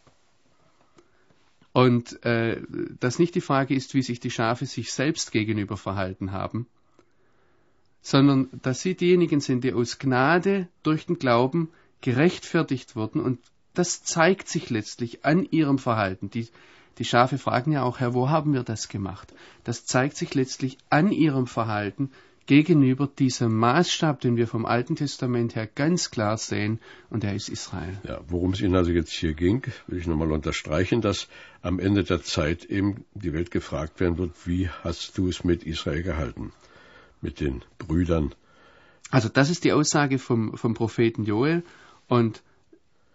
Und 1.73 2.25
äh, 2.25 2.63
dass 2.99 3.19
nicht 3.19 3.35
die 3.35 3.41
Frage 3.41 3.75
ist, 3.75 3.95
wie 3.95 4.03
sich 4.03 4.19
die 4.21 4.31
Schafe 4.31 4.67
sich 4.67 4.93
selbst 4.93 5.33
gegenüber 5.33 5.77
verhalten 5.77 6.33
haben, 6.33 6.67
sondern 8.03 8.49
dass 8.63 8.81
sie 8.81 8.95
diejenigen 8.95 9.41
sind, 9.41 9.65
die 9.65 9.73
aus 9.73 9.99
Gnade 9.99 10.69
durch 10.83 11.07
den 11.07 11.19
Glauben 11.19 11.71
gerechtfertigt 12.01 12.97
wurden 12.97 13.21
und 13.21 13.39
das 13.75 14.03
zeigt 14.03 14.49
sich 14.49 14.71
letztlich 14.71 15.25
an 15.25 15.45
ihrem 15.45 15.79
Verhalten. 15.79 16.29
Die, 16.31 16.49
die 16.99 17.05
Schafe 17.05 17.39
fragen 17.39 17.73
ja 17.73 17.83
auch, 17.83 18.01
Herr, 18.01 18.15
wo 18.15 18.29
haben 18.29 18.53
wir 18.53 18.63
das 18.63 18.89
gemacht? 18.89 19.33
Das 19.65 19.87
zeigt 19.87 20.17
sich 20.17 20.35
letztlich 20.35 20.79
an 20.91 21.13
ihrem 21.13 21.47
Verhalten 21.47 22.11
gegenüber 22.47 23.07
diesem 23.07 23.57
Maßstab, 23.57 24.21
den 24.21 24.37
wir 24.37 24.49
vom 24.49 24.67
Alten 24.67 24.97
Testament 24.97 25.55
her 25.55 25.67
ganz 25.67 26.11
klar 26.11 26.37
sehen, 26.37 26.81
und 27.09 27.23
der 27.23 27.35
ist 27.35 27.49
Israel. 27.49 27.99
Ja, 28.03 28.21
worum 28.27 28.53
es 28.53 28.61
Ihnen 28.61 28.75
also 28.75 28.91
jetzt 28.91 29.13
hier 29.13 29.35
ging, 29.35 29.63
will 29.87 29.99
ich 29.99 30.07
nochmal 30.07 30.33
unterstreichen, 30.33 31.01
dass 31.01 31.29
am 31.63 31.79
Ende 31.79 32.03
der 32.03 32.23
Zeit 32.23 32.65
eben 32.65 33.05
die 33.15 33.33
Welt 33.33 33.51
gefragt 33.51 34.01
werden 34.01 34.19
wird, 34.19 34.33
wie 34.47 34.69
hast 34.83 35.17
du 35.17 35.29
es 35.29 35.45
mit 35.45 35.63
Israel 35.63 36.03
gehalten? 36.03 36.53
mit 37.21 37.41
den 37.41 37.63
Brüdern. 37.79 38.35
Also 39.11 39.29
das 39.29 39.51
ist 39.51 39.65
die 39.65 39.73
Aussage 39.73 40.19
vom, 40.19 40.57
vom 40.57 40.75
Propheten 40.75 41.25
Joel 41.25 41.63
und 42.09 42.43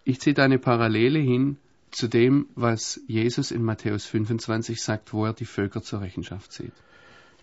ich 0.04 0.20
ziehe 0.20 0.34
da 0.34 0.44
eine 0.44 0.58
Parallele 0.58 1.18
hin 1.18 1.56
zu 1.90 2.08
dem, 2.08 2.48
was 2.54 3.00
Jesus 3.06 3.50
in 3.50 3.62
Matthäus 3.62 4.06
25 4.06 4.82
sagt, 4.82 5.12
wo 5.12 5.24
er 5.24 5.32
die 5.32 5.44
Völker 5.44 5.82
zur 5.82 6.00
Rechenschaft 6.00 6.52
zieht. 6.52 6.72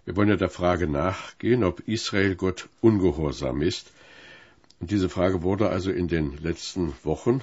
Wir 0.05 0.15
wollen 0.15 0.29
ja 0.29 0.35
der 0.35 0.49
Frage 0.49 0.87
nachgehen, 0.87 1.63
ob 1.63 1.87
Israel 1.87 2.35
Gott 2.35 2.67
ungehorsam 2.81 3.61
ist. 3.61 3.91
Und 4.79 4.91
diese 4.91 5.07
Frage 5.07 5.43
wurde 5.43 5.69
also 5.69 5.91
in 5.91 6.07
den 6.07 6.37
letzten 6.37 6.93
Wochen 7.03 7.41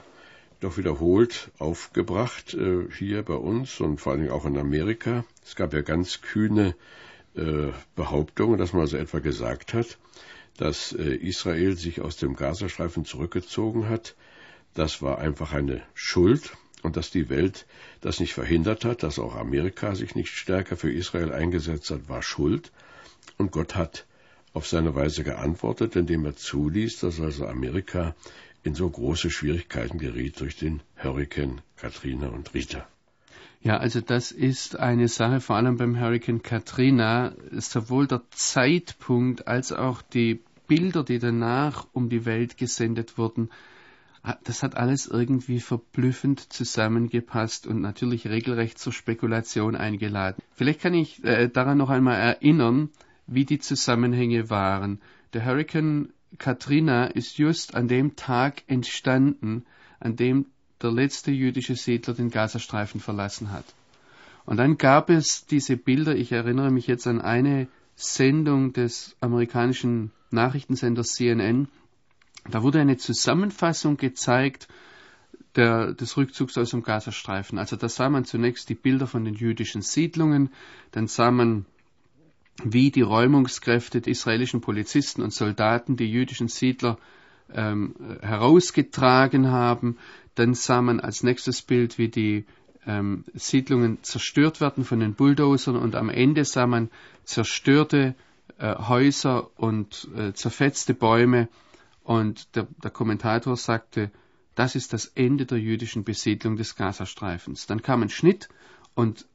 doch 0.61 0.76
wiederholt 0.76 1.50
aufgebracht, 1.59 2.52
äh, 2.52 2.87
hier 2.92 3.23
bei 3.23 3.35
uns 3.35 3.80
und 3.80 3.99
vor 3.99 4.12
allem 4.12 4.28
auch 4.30 4.45
in 4.45 4.59
Amerika. 4.59 5.25
Es 5.42 5.57
gab 5.57 5.73
ja 5.73 5.80
ganz 5.80 6.21
kühne 6.21 6.75
äh, 7.35 7.69
Behauptung, 7.97 8.59
dass 8.59 8.75
man 8.75 8.87
so 8.87 8.99
etwa 8.99 9.21
gesagt 9.21 9.73
hat, 9.73 9.99
dass 10.59 10.92
äh, 10.92 11.14
Israel 11.14 11.76
sich 11.78 12.02
aus 12.02 12.19
dem 12.19 12.37
Gazastreifen 12.37 13.07
zurückgezogen 13.07 13.88
hat. 13.88 14.14
Das 14.75 15.00
war 15.00 15.19
einfach 15.19 15.54
eine 15.54 15.83
Schuld 15.95 16.52
und 16.83 16.97
dass 16.97 17.11
die 17.11 17.29
Welt 17.29 17.67
das 18.01 18.21
nicht 18.21 18.35
verhindert 18.35 18.85
hat, 18.85 19.03
dass 19.03 19.19
auch 19.19 19.37
Amerika 19.37 19.95
sich 19.95 20.15
nicht 20.15 20.31
stärker 20.31 20.77
für 20.77 20.93
Israel 20.93 21.33
eingesetzt 21.33 21.91
hat, 21.91 22.09
war 22.09 22.23
Schuld. 22.23 22.73
Und 23.39 23.53
Gott 23.53 23.75
hat 23.75 24.07
auf 24.53 24.67
seine 24.67 24.95
Weise 24.95 25.25
geantwortet, 25.25 25.97
indem 25.97 26.25
er 26.25 26.37
zuließ, 26.37 27.01
dass 27.01 27.21
also 27.21 27.47
Amerika 27.47 28.15
in 28.63 28.75
so 28.75 28.89
große 28.89 29.31
Schwierigkeiten 29.31 29.99
geriet 29.99 30.41
durch 30.41 30.57
den 30.57 30.83
Hurrikan 31.03 31.61
Katrina 31.77 32.29
und 32.29 32.53
Rita. 32.55 32.87
Ja, 33.63 33.77
also 33.77 34.01
das 34.01 34.33
ist 34.33 34.79
eine 34.79 35.09
Sache, 35.09 35.41
vor 35.41 35.57
allem 35.57 35.77
beim 35.77 36.01
Hurricane 36.01 36.43
Katrina, 36.43 37.35
sowohl 37.53 38.07
der 38.07 38.23
Zeitpunkt 38.31 39.47
als 39.47 39.71
auch 39.71 40.01
die 40.01 40.43
Bilder, 40.67 41.05
die 41.05 41.19
danach 41.19 41.87
um 41.93 42.09
die 42.09 42.25
Welt 42.25 42.57
gesendet 42.57 43.19
wurden, 43.19 43.51
das 44.45 44.62
hat 44.62 44.77
alles 44.77 45.07
irgendwie 45.07 45.61
verblüffend 45.61 46.53
zusammengepasst 46.53 47.67
und 47.67 47.81
natürlich 47.81 48.27
regelrecht 48.27 48.79
zur 48.79 48.93
Spekulation 48.93 49.77
eingeladen. 49.77 50.43
Vielleicht 50.55 50.81
kann 50.81 50.95
ich 50.95 51.25
äh, 51.25 51.49
daran 51.49 51.79
noch 51.79 51.91
einmal 51.91 52.19
erinnern, 52.19 52.91
wie 53.27 53.45
die 53.45 53.59
Zusammenhänge 53.59 54.50
waren. 54.50 55.00
Der 55.33 55.47
Hurricane 55.47 56.12
Katrina 56.39 57.07
ist 57.07 57.39
just 57.39 57.75
an 57.75 57.89
dem 57.89 58.17
Tag 58.17 58.62
entstanden, 58.67 59.65
an 60.00 60.17
dem 60.17 60.47
der 60.83 60.93
letzte 60.93 61.31
jüdische 61.31 61.77
Siedler 61.77 62.15
den 62.15 62.31
Gazastreifen 62.31 63.00
verlassen 63.00 63.50
hat. 63.53 63.65
Und 64.47 64.57
dann 64.57 64.79
gab 64.79 65.11
es 65.11 65.47
diese 65.47 65.77
Bilder, 65.77 66.17
ich 66.17 66.33
erinnere 66.33 66.71
mich 66.71 66.87
jetzt 66.87 67.07
an 67.07 67.21
eine 67.21 67.69
Sendung 67.95 68.73
des 68.73 69.17
amerikanischen 69.21 70.11
Nachrichtensenders 70.31 71.12
CNN, 71.12 71.69
da 72.49 72.63
wurde 72.63 72.81
eine 72.81 72.97
Zusammenfassung 72.97 73.97
gezeigt 73.97 74.69
der, 75.57 75.95
des 75.95 76.17
Rückzugs 76.17 76.57
aus 76.59 76.71
dem 76.71 76.83
Gazastreifen. 76.83 77.59
Also 77.59 77.77
da 77.77 77.89
sah 77.89 78.09
man 78.09 78.25
zunächst 78.25 78.69
die 78.69 78.75
Bilder 78.75 79.07
von 79.07 79.25
den 79.25 79.35
jüdischen 79.35 79.83
Siedlungen, 79.83 80.51
dann 80.93 81.07
sah 81.07 81.31
man, 81.31 81.67
wie 82.63 82.91
die 82.91 83.03
Räumungskräfte 83.03 84.01
der 84.01 84.13
israelischen 84.13 84.61
Polizisten 84.61 85.23
und 85.23 85.33
Soldaten 85.33 85.97
die 85.97 86.11
jüdischen 86.11 86.49
Siedler 86.49 86.99
ähm, 87.53 87.95
herausgetragen 88.21 89.49
haben. 89.49 89.99
Dann 90.35 90.55
sah 90.55 90.83
man 90.83 91.01
als 91.01 91.23
nächstes 91.23 91.63
Bild, 91.63 91.99
wie 91.99 92.09
die 92.09 92.45
ähm, 92.87 93.25
Siedlungen 93.35 94.03
zerstört 94.03 94.61
werden 94.61 94.85
von 94.85 95.01
den 95.01 95.15
Bulldozern 95.15 95.77
und 95.77 95.95
am 95.95 96.09
Ende 96.09 96.45
sah 96.45 96.67
man 96.67 96.91
zerstörte 97.25 98.15
äh, 98.59 98.75
Häuser 98.77 99.51
und 99.57 100.09
äh, 100.17 100.33
zerfetzte 100.33 100.95
Bäume 100.95 101.49
und 102.11 102.57
der, 102.57 102.67
der 102.83 102.90
Kommentator 102.90 103.57
sagte, 103.57 104.11
das 104.57 104.75
ist 104.75 104.93
das 104.93 105.07
Ende 105.07 105.47
der 105.47 105.61
jüdischen 105.61 106.02
Besiedlung 106.02 106.57
des 106.57 106.75
Gazastreifens. 106.75 107.69
Dann 107.69 107.83
kam 107.83 108.02
ein 108.02 108.09
Schnitt 108.09 108.49
und 108.97 109.29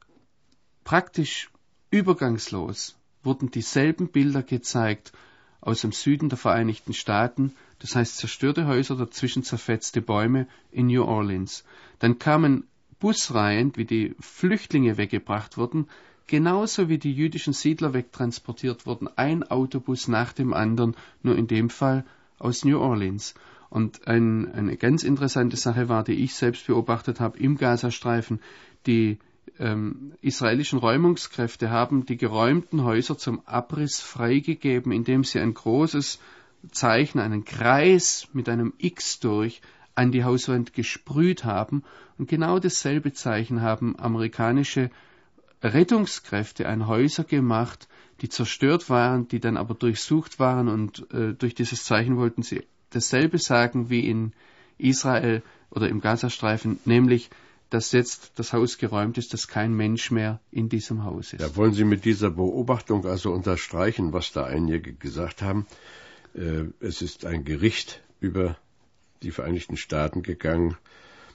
praktisch 0.84 1.48
übergangslos 1.90 2.98
wurden 3.22 3.50
dieselben 3.50 4.08
Bilder 4.08 4.42
gezeigt 4.42 5.14
aus 5.62 5.80
dem 5.80 5.92
Süden 5.92 6.28
der 6.28 6.36
Vereinigten 6.36 6.92
Staaten, 6.92 7.54
das 7.78 7.96
heißt 7.96 8.18
zerstörte 8.18 8.66
Häuser, 8.66 8.94
dazwischen 8.96 9.42
zerfetzte 9.42 10.02
Bäume 10.02 10.46
in 10.70 10.88
New 10.88 11.02
Orleans. 11.02 11.64
Dann 11.98 12.18
kamen 12.18 12.66
Busreihen, 13.00 13.74
wie 13.76 13.86
die 13.86 14.14
Flüchtlinge 14.20 14.98
weggebracht 14.98 15.56
wurden, 15.56 15.88
genauso 16.26 16.90
wie 16.90 16.98
die 16.98 17.14
jüdischen 17.14 17.54
Siedler 17.54 17.94
wegtransportiert 17.94 18.84
wurden, 18.84 19.08
ein 19.16 19.44
Autobus 19.44 20.08
nach 20.08 20.34
dem 20.34 20.52
anderen, 20.52 20.94
nur 21.22 21.38
in 21.38 21.46
dem 21.46 21.70
Fall 21.70 22.04
aus 22.38 22.64
New 22.64 22.78
Orleans. 22.78 23.34
Und 23.68 24.06
ein, 24.06 24.52
eine 24.52 24.76
ganz 24.76 25.02
interessante 25.02 25.56
Sache 25.56 25.88
war, 25.88 26.04
die 26.04 26.12
ich 26.24 26.34
selbst 26.34 26.66
beobachtet 26.66 27.20
habe 27.20 27.38
im 27.38 27.56
Gazastreifen, 27.56 28.40
die 28.86 29.18
ähm, 29.58 30.12
israelischen 30.20 30.78
Räumungskräfte 30.78 31.70
haben 31.70 32.04
die 32.06 32.16
geräumten 32.16 32.84
Häuser 32.84 33.16
zum 33.16 33.40
Abriss 33.46 34.00
freigegeben, 34.00 34.92
indem 34.92 35.24
sie 35.24 35.40
ein 35.40 35.54
großes 35.54 36.20
Zeichen, 36.70 37.20
einen 37.20 37.44
Kreis 37.44 38.28
mit 38.32 38.48
einem 38.48 38.72
X 38.78 39.20
durch 39.20 39.60
an 39.94 40.12
die 40.12 40.24
Hauswand 40.24 40.74
gesprüht 40.74 41.44
haben. 41.44 41.82
Und 42.18 42.28
genau 42.28 42.58
dasselbe 42.58 43.12
Zeichen 43.12 43.62
haben 43.62 43.98
amerikanische 43.98 44.90
Rettungskräfte 45.62 46.68
an 46.68 46.86
Häuser 46.86 47.24
gemacht, 47.24 47.88
die 48.20 48.28
zerstört 48.28 48.88
waren, 48.88 49.28
die 49.28 49.40
dann 49.40 49.56
aber 49.56 49.74
durchsucht 49.74 50.38
waren 50.38 50.68
und 50.68 51.10
äh, 51.12 51.34
durch 51.34 51.54
dieses 51.54 51.84
Zeichen 51.84 52.16
wollten 52.16 52.42
sie 52.42 52.64
dasselbe 52.90 53.38
sagen 53.38 53.90
wie 53.90 54.08
in 54.08 54.32
Israel 54.78 55.42
oder 55.70 55.88
im 55.88 56.00
Gazastreifen, 56.00 56.78
nämlich 56.84 57.30
dass 57.70 57.90
jetzt 57.92 58.32
das 58.36 58.52
Haus 58.52 58.78
geräumt 58.78 59.18
ist, 59.18 59.32
dass 59.32 59.48
kein 59.48 59.74
Mensch 59.74 60.10
mehr 60.10 60.40
in 60.52 60.68
diesem 60.68 61.04
Haus 61.04 61.32
ist. 61.32 61.40
Ja, 61.40 61.56
wollen 61.56 61.72
Sie 61.72 61.84
mit 61.84 62.04
dieser 62.04 62.30
Beobachtung 62.30 63.04
also 63.06 63.32
unterstreichen, 63.32 64.12
was 64.12 64.32
da 64.32 64.44
einige 64.44 64.92
gesagt 64.92 65.42
haben? 65.42 65.66
Äh, 66.34 66.66
es 66.80 67.02
ist 67.02 67.26
ein 67.26 67.44
Gericht 67.44 68.02
über 68.20 68.56
die 69.22 69.32
Vereinigten 69.32 69.76
Staaten 69.76 70.22
gegangen. 70.22 70.76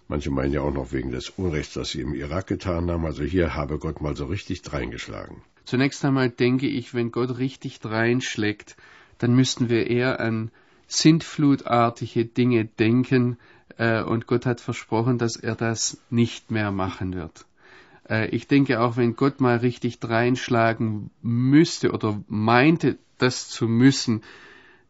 Manche 0.08 0.32
meinen 0.32 0.54
ja 0.54 0.62
auch 0.62 0.74
noch 0.74 0.94
wegen 0.94 1.12
des 1.12 1.30
Unrechts, 1.30 1.74
das 1.74 1.90
sie 1.90 2.02
im 2.02 2.14
Irak 2.14 2.48
getan 2.48 2.90
haben. 2.90 3.06
Also 3.06 3.24
hier 3.24 3.56
habe 3.56 3.78
Gott 3.78 4.02
mal 4.02 4.16
so 4.16 4.26
richtig 4.26 4.62
dreingeschlagen. 4.62 5.42
Zunächst 5.66 6.04
einmal 6.04 6.30
denke 6.30 6.68
ich, 6.68 6.94
wenn 6.94 7.12
Gott 7.12 7.38
richtig 7.38 7.80
dreinschlägt, 7.80 8.76
dann 9.18 9.36
müssten 9.36 9.70
wir 9.70 9.88
eher 9.88 10.20
an 10.20 10.52
sintflutartige 10.88 12.26
Dinge 12.26 12.66
denken, 12.66 13.38
äh, 13.78 14.04
und 14.04 14.28
Gott 14.28 14.46
hat 14.46 14.62
versprochen, 14.62 15.18
dass 15.18 15.36
er 15.36 15.56
das 15.56 16.02
nicht 16.10 16.52
mehr 16.52 16.72
machen 16.72 17.14
wird. 17.14 17.46
Äh, 18.10 18.28
ich 18.30 18.48
denke 18.48 18.82
auch, 18.82 18.98
wenn 18.98 19.16
Gott 19.16 19.40
mal 19.40 19.58
richtig 19.58 20.00
dreinschlagen 20.00 21.12
müsste 21.22 21.92
oder 21.92 22.22
meinte, 22.28 22.98
das 23.18 23.50
zu 23.50 23.68
müssen, 23.68 24.24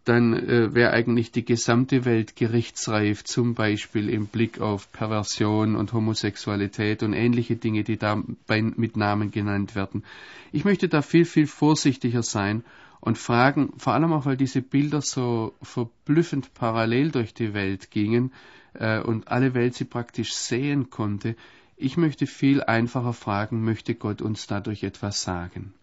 dann 0.06 0.34
äh, 0.34 0.74
wäre 0.74 0.92
eigentlich 0.92 1.32
die 1.32 1.46
gesamte 1.46 2.06
Welt 2.06 2.36
gerichtsreif, 2.36 3.24
zum 3.24 3.54
Beispiel 3.54 4.10
im 4.10 4.28
Blick 4.28 4.60
auf 4.60 4.92
Perversion 4.92 5.76
und 5.76 5.94
Homosexualität 5.94 7.04
und 7.04 7.14
ähnliche 7.14 7.56
Dinge, 7.56 7.84
die 7.84 7.98
da 7.98 8.22
bei, 8.48 8.62
mit 8.62 8.98
Namen 8.98 9.32
genannt 9.32 9.76
werden. 9.76 10.04
Ich 10.52 10.66
möchte 10.66 10.90
da 10.90 11.02
viel, 11.02 11.26
viel 11.26 11.46
vorsichtiger 11.46 12.24
sein 12.24 12.64
und 13.00 13.18
fragen, 13.18 13.74
vor 13.78 13.94
allem 13.94 14.12
auch, 14.14 14.26
weil 14.26 14.38
diese 14.38 14.62
Bilder 14.62 15.02
so 15.02 15.54
verblüffend 15.62 16.54
parallel 16.54 17.12
durch 17.12 17.34
die 17.34 17.54
Welt 17.54 17.92
gingen 17.92 18.32
äh, 18.74 19.00
und 19.00 19.28
alle 19.28 19.54
Welt 19.54 19.76
sie 19.76 19.86
praktisch 19.86 20.34
sehen 20.34 20.90
konnte. 20.90 21.36
Ich 21.78 21.98
möchte 21.98 22.28
viel 22.28 22.64
einfacher 22.64 23.14
fragen, 23.14 23.64
möchte 23.64 23.96
Gott 23.96 24.22
uns 24.22 24.48
dadurch 24.48 24.84
etwas 24.84 25.24
sagen? 25.24 25.74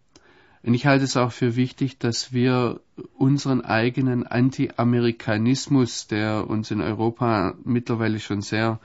Und 0.63 0.75
ich 0.75 0.87
halte 0.87 1.05
es 1.05 1.17
auch 1.17 1.33
für 1.33 1.57
wichtig, 1.57 1.99
dass 1.99 2.33
wir 2.33 2.81
unseren 3.17 3.61
eigenen 3.65 4.27
Anti-Amerikanismus, 4.27 6.09
der 6.09 6.49
uns 6.49 6.71
in 6.71 6.81
Europa 6.81 7.55
mittlerweile 7.65 8.19
schon 8.19 8.43
sehr 8.43 8.81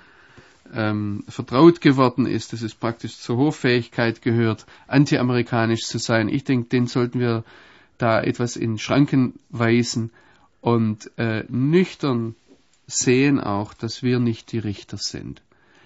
ähm, 0.74 1.24
vertraut 1.28 1.82
geworden 1.82 2.26
ist, 2.26 2.54
dass 2.54 2.62
es 2.62 2.76
praktisch 2.76 3.18
zur 3.18 3.38
Hoffähigkeit 3.38 4.22
gehört, 4.22 4.66
anti-amerikanisch 4.88 5.82
zu 5.82 5.98
sein. 5.98 6.30
Ich 6.30 6.44
denke, 6.44 6.70
den 6.70 6.88
sollten 6.88 7.20
wir 7.20 7.44
da 7.98 8.22
etwas 8.22 8.56
in 8.56 8.78
Schranken 8.78 9.34
weisen 9.50 10.12
und 10.62 11.12
äh, 11.18 11.44
nüchtern 11.50 12.36
sehen 12.88 13.40
auch, 13.40 13.74
dass 13.74 14.04
wir 14.04 14.20
nicht 14.20 14.52
die 14.52 14.60
Richter 14.60 14.98
sind. 14.98 15.42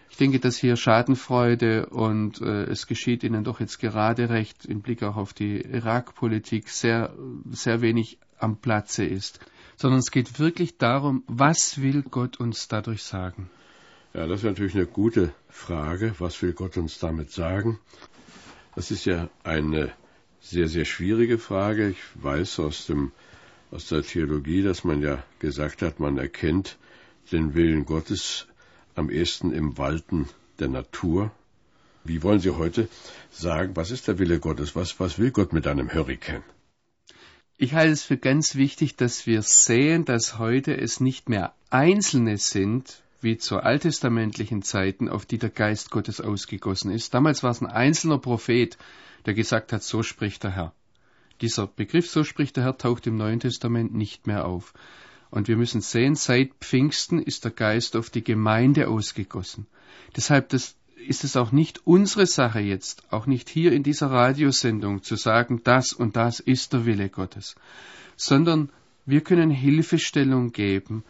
Ich 0.10 0.18
denke, 0.18 0.40
dass 0.40 0.58
hier 0.58 0.76
Schadenfreude 0.78 1.88
und 1.88 2.42
äh, 2.42 2.64
es 2.64 2.88
geschieht 2.88 3.24
Ihnen 3.24 3.44
doch 3.44 3.60
jetzt 3.60 3.80
gerade 3.80 4.30
recht 4.30 4.66
im 4.66 4.82
Blick 4.82 5.04
auch 5.04 5.16
auf 5.16 5.34
die 5.34 5.62
Irakpolitik 5.62 6.70
sehr, 6.70 7.14
sehr 7.52 7.82
wenig 7.82 8.18
am 8.40 8.58
Platze 8.58 9.06
ist, 9.06 9.40
sondern 9.76 10.00
es 10.00 10.12
geht 10.12 10.40
wirklich 10.40 10.78
darum, 10.78 11.24
was 11.28 11.82
will 11.82 12.04
Gott 12.04 12.40
uns 12.40 12.68
dadurch 12.68 13.04
sagen? 13.04 13.50
Ja, 14.14 14.26
das 14.26 14.40
ist 14.40 14.46
natürlich 14.46 14.76
eine 14.76 14.88
gute 14.88 15.34
Frage. 15.50 16.16
Was 16.20 16.42
will 16.42 16.54
Gott 16.54 16.78
uns 16.78 16.98
damit 17.00 17.32
sagen? 17.32 17.80
Das 18.76 18.90
ist 18.90 19.06
ja 19.06 19.30
eine 19.44 19.92
sehr, 20.40 20.68
sehr 20.68 20.86
schwierige 20.86 21.38
Frage. 21.38 21.90
Ich 21.90 22.00
weiß 22.16 22.60
aus, 22.60 22.88
dem, 22.88 23.12
aus 23.70 23.88
der 23.90 24.04
Theologie, 24.04 24.64
dass 24.64 24.84
man 24.84 25.02
ja 25.02 25.24
gesagt 25.40 25.82
hat, 25.82 26.00
man 26.00 26.18
erkennt 26.18 26.78
den 27.32 27.54
Willen 27.54 27.86
Gottes 27.86 28.48
am 28.98 29.10
ehesten 29.10 29.52
im 29.52 29.78
Walten 29.78 30.28
der 30.60 30.70
Natur. 30.70 31.32
Wie 32.04 32.24
wollen 32.24 32.40
Sie 32.40 32.52
heute 32.52 32.88
sagen, 33.32 33.76
was 33.76 33.92
ist 33.92 34.08
der 34.08 34.20
Wille 34.20 34.40
Gottes? 34.40 34.76
Was, 34.76 35.00
was 35.00 35.20
will 35.20 35.32
Gott 35.32 35.54
mit 35.54 35.68
einem 35.68 35.94
Hurrikan? 35.94 36.44
Ich 37.58 37.74
halte 37.74 37.94
es 37.94 38.04
für 38.04 38.18
ganz 38.18 38.56
wichtig, 38.56 38.96
dass 38.96 39.26
wir 39.26 39.42
sehen, 39.42 40.06
dass 40.06 40.38
heute 40.38 40.78
es 40.78 41.00
nicht 41.00 41.28
mehr 41.28 41.54
Einzelne 41.70 42.38
sind, 42.38 43.02
wie 43.20 43.38
zu 43.38 43.58
alttestamentlichen 43.58 44.62
Zeiten, 44.62 45.10
auf 45.10 45.26
die 45.26 45.40
der 45.40 45.50
Geist 45.50 45.90
Gottes 45.90 46.22
ausgegossen 46.22 46.92
ist. 46.92 47.14
Damals 47.14 47.42
war 47.42 47.52
es 47.52 47.62
ein 47.62 47.68
einzelner 47.68 48.20
Prophet, 48.20 48.78
der 49.26 49.34
gesagt 49.34 49.74
hat, 49.74 49.84
so 49.84 50.04
spricht 50.04 50.44
der 50.44 50.52
Herr. 50.52 50.74
Dieser 51.42 51.68
Begriff, 51.68 52.10
so 52.10 52.24
spricht 52.24 52.58
der 52.58 52.64
Herr, 52.64 52.78
taucht 52.78 53.08
im 53.08 53.18
Neuen 53.18 53.40
Testament 53.40 53.94
nicht 53.94 54.28
mehr 54.28 54.46
auf. 54.46 54.74
Und 55.30 55.48
wir 55.48 55.58
müssen 55.58 55.82
sehen, 55.82 56.16
seit 56.16 56.54
Pfingsten 56.62 57.20
ist 57.22 57.44
der 57.44 57.52
Geist 57.52 57.96
auf 57.96 58.10
die 58.10 58.24
Gemeinde 58.24 58.88
ausgegossen. 58.88 59.68
Deshalb 60.16 60.54
ist 60.54 61.24
es 61.24 61.36
auch 61.36 61.52
nicht 61.52 61.86
unsere 61.86 62.26
Sache 62.26 62.60
jetzt, 62.60 63.04
auch 63.12 63.26
nicht 63.26 63.50
hier 63.50 63.72
in 63.72 63.84
dieser 63.84 64.12
Radiosendung 64.12 65.04
zu 65.04 65.16
sagen, 65.16 65.62
das 65.64 65.94
und 65.94 66.16
das 66.16 66.40
ist 66.40 66.74
der 66.74 66.86
Wille 66.86 67.10
Gottes, 67.10 67.56
sondern 68.16 68.70
wir 69.06 69.22
können 69.22 69.52
Hilfestellung 69.52 70.52
geben, 70.52 71.04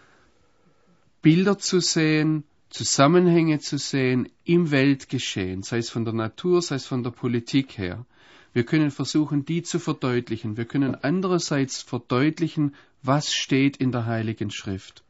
Bilder 1.21 1.58
zu 1.58 1.80
sehen, 1.80 2.43
Zusammenhänge 2.69 3.60
zu 3.60 3.77
sehen 3.77 4.30
im 4.43 4.71
Weltgeschehen, 4.71 5.63
sei 5.63 5.77
es 5.77 5.89
von 5.89 6.06
der 6.06 6.13
Natur, 6.13 6.62
sei 6.62 6.75
es 6.75 6.86
von 6.86 7.03
der 7.03 7.12
Politik 7.12 7.77
her. 7.77 8.06
Wir 8.53 8.65
können 8.65 8.91
versuchen, 8.91 9.45
die 9.45 9.62
zu 9.62 9.79
verdeutlichen. 9.79 10.57
Wir 10.57 10.65
können 10.65 10.95
andererseits 10.95 11.81
verdeutlichen, 11.81 12.75
was 13.03 13.33
steht 13.33 13.77
in 13.77 13.91
der 13.91 14.05
Heiligen 14.05 14.51
Schrift. 14.51 15.03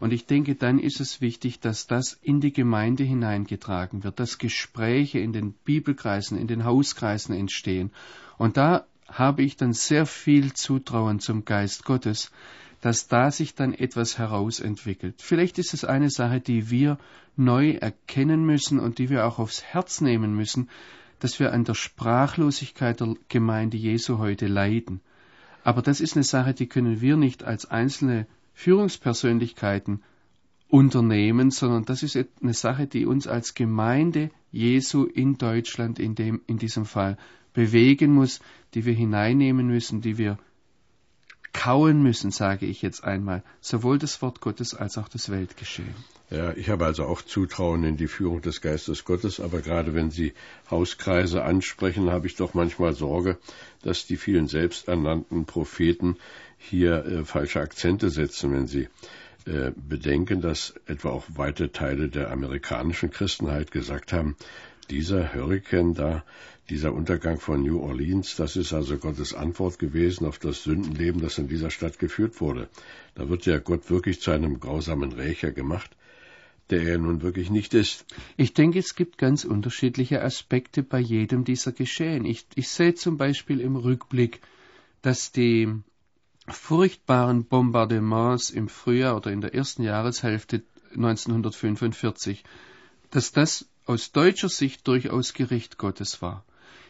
Und 0.00 0.12
ich 0.12 0.26
denke, 0.26 0.54
dann 0.54 0.78
ist 0.78 1.00
es 1.00 1.20
wichtig, 1.20 1.60
dass 1.60 1.86
das 1.86 2.18
in 2.20 2.40
die 2.40 2.52
Gemeinde 2.52 3.04
hineingetragen 3.04 4.04
wird, 4.04 4.20
dass 4.20 4.38
Gespräche 4.38 5.18
in 5.18 5.32
den 5.32 5.52
Bibelkreisen, 5.52 6.38
in 6.38 6.46
den 6.46 6.64
Hauskreisen 6.64 7.34
entstehen. 7.34 7.90
Und 8.36 8.56
da 8.56 8.86
habe 9.08 9.42
ich 9.42 9.56
dann 9.56 9.72
sehr 9.72 10.06
viel 10.06 10.52
Zutrauen 10.52 11.20
zum 11.20 11.44
Geist 11.44 11.84
Gottes, 11.84 12.30
dass 12.80 13.08
da 13.08 13.30
sich 13.30 13.54
dann 13.54 13.72
etwas 13.72 14.18
herausentwickelt. 14.18 15.22
Vielleicht 15.22 15.58
ist 15.58 15.72
es 15.72 15.84
eine 15.84 16.10
Sache, 16.10 16.40
die 16.40 16.70
wir 16.70 16.98
neu 17.36 17.70
erkennen 17.70 18.44
müssen 18.44 18.78
und 18.78 18.98
die 18.98 19.08
wir 19.08 19.26
auch 19.26 19.38
aufs 19.38 19.62
Herz 19.62 20.00
nehmen 20.00 20.34
müssen, 20.34 20.68
dass 21.24 21.40
wir 21.40 21.54
an 21.54 21.64
der 21.64 21.72
Sprachlosigkeit 21.72 23.00
der 23.00 23.16
Gemeinde 23.30 23.78
Jesu 23.78 24.18
heute 24.18 24.46
leiden. 24.46 25.00
Aber 25.62 25.80
das 25.80 26.02
ist 26.02 26.16
eine 26.16 26.22
Sache, 26.22 26.52
die 26.52 26.66
können 26.66 27.00
wir 27.00 27.16
nicht 27.16 27.44
als 27.44 27.64
einzelne 27.64 28.26
Führungspersönlichkeiten 28.52 30.02
unternehmen, 30.68 31.50
sondern 31.50 31.86
das 31.86 32.02
ist 32.02 32.18
eine 32.42 32.52
Sache, 32.52 32.86
die 32.86 33.06
uns 33.06 33.26
als 33.26 33.54
Gemeinde 33.54 34.28
Jesu 34.52 35.04
in 35.04 35.38
Deutschland 35.38 35.98
in, 35.98 36.14
dem, 36.14 36.42
in 36.46 36.58
diesem 36.58 36.84
Fall 36.84 37.16
bewegen 37.54 38.12
muss, 38.12 38.40
die 38.74 38.84
wir 38.84 38.92
hineinnehmen 38.92 39.66
müssen, 39.66 40.02
die 40.02 40.18
wir 40.18 40.38
kauen 41.54 42.02
müssen, 42.02 42.30
sage 42.30 42.66
ich 42.66 42.82
jetzt 42.82 43.04
einmal, 43.04 43.42
sowohl 43.62 43.98
das 43.98 44.20
Wort 44.20 44.42
Gottes 44.42 44.74
als 44.74 44.98
auch 44.98 45.08
das 45.08 45.30
Weltgeschehen. 45.30 45.94
Ja, 46.30 46.52
ich 46.52 46.68
habe 46.68 46.84
also 46.84 47.04
auch 47.04 47.22
Zutrauen 47.22 47.84
in 47.84 47.96
die 47.96 48.08
Führung 48.08 48.42
des 48.42 48.60
Geistes 48.60 49.04
Gottes, 49.04 49.40
aber 49.40 49.60
gerade 49.60 49.94
wenn 49.94 50.10
Sie 50.10 50.34
Hauskreise 50.70 51.44
ansprechen, 51.44 52.10
habe 52.10 52.26
ich 52.26 52.34
doch 52.36 52.54
manchmal 52.54 52.92
Sorge, 52.92 53.38
dass 53.82 54.06
die 54.06 54.16
vielen 54.16 54.48
selbsternannten 54.48 55.46
Propheten 55.46 56.16
hier 56.58 57.04
äh, 57.04 57.24
falsche 57.24 57.60
Akzente 57.60 58.10
setzen, 58.10 58.52
wenn 58.52 58.66
sie 58.66 58.88
äh, 59.46 59.72
bedenken, 59.76 60.40
dass 60.40 60.74
etwa 60.86 61.10
auch 61.10 61.24
weite 61.28 61.70
Teile 61.70 62.08
der 62.08 62.30
amerikanischen 62.30 63.10
Christenheit 63.10 63.70
gesagt 63.70 64.12
haben, 64.12 64.36
dieser 64.86 65.34
Hurrikan 65.34 65.94
da, 65.94 66.24
dieser 66.70 66.92
Untergang 66.92 67.38
von 67.40 67.62
New 67.62 67.80
Orleans, 67.80 68.36
das 68.36 68.56
ist 68.56 68.72
also 68.72 68.96
Gottes 68.96 69.34
Antwort 69.34 69.78
gewesen 69.78 70.26
auf 70.26 70.38
das 70.38 70.62
Sündenleben, 70.62 71.20
das 71.20 71.38
in 71.38 71.48
dieser 71.48 71.70
Stadt 71.70 71.98
geführt 71.98 72.40
wurde. 72.40 72.68
Da 73.14 73.28
wird 73.28 73.46
ja 73.46 73.58
Gott 73.58 73.90
wirklich 73.90 74.20
zu 74.20 74.30
einem 74.30 74.60
grausamen 74.60 75.12
Rächer 75.12 75.52
gemacht, 75.52 75.94
der 76.70 76.82
er 76.82 76.98
nun 76.98 77.22
wirklich 77.22 77.50
nicht 77.50 77.74
ist. 77.74 78.06
Ich 78.36 78.54
denke, 78.54 78.78
es 78.78 78.94
gibt 78.94 79.18
ganz 79.18 79.44
unterschiedliche 79.44 80.22
Aspekte 80.22 80.82
bei 80.82 81.00
jedem 81.00 81.44
dieser 81.44 81.72
Geschehen. 81.72 82.24
Ich, 82.24 82.46
ich 82.54 82.68
sehe 82.68 82.94
zum 82.94 83.18
Beispiel 83.18 83.60
im 83.60 83.76
Rückblick, 83.76 84.40
dass 85.02 85.32
die 85.32 85.68
furchtbaren 86.48 87.44
Bombardements 87.44 88.50
im 88.50 88.68
Frühjahr 88.68 89.16
oder 89.16 89.32
in 89.32 89.40
der 89.40 89.54
ersten 89.54 89.82
Jahreshälfte 89.82 90.62
1945, 90.94 92.44
dass 93.10 93.32
das 93.32 93.68
aus 93.86 94.12
deutscher 94.12 94.48
Sicht 94.48 94.86
durchaus 94.86 95.34
Gericht 95.34 95.78
Gottes 95.78 96.22
war. 96.22 96.44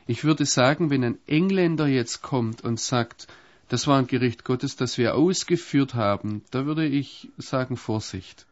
Ich 0.07 0.25
würde 0.25 0.45
sagen, 0.45 0.91
wenn 0.91 1.05
ein 1.05 1.19
Engländer 1.27 1.87
jetzt 1.87 2.23
kommt 2.23 2.63
und 2.63 2.79
sagt, 2.79 3.27
das 3.69 3.87
war 3.87 3.99
ein 3.99 4.07
Gericht 4.07 4.45
Gottes, 4.45 4.77
das 4.77 4.99
wir 4.99 5.15
ausgeführt 5.15 5.95
haben, 5.95 6.43
da 6.51 6.67
würde 6.67 6.87
ich 6.87 7.31
sagen 7.39 7.77
Vorsicht. 7.77 8.47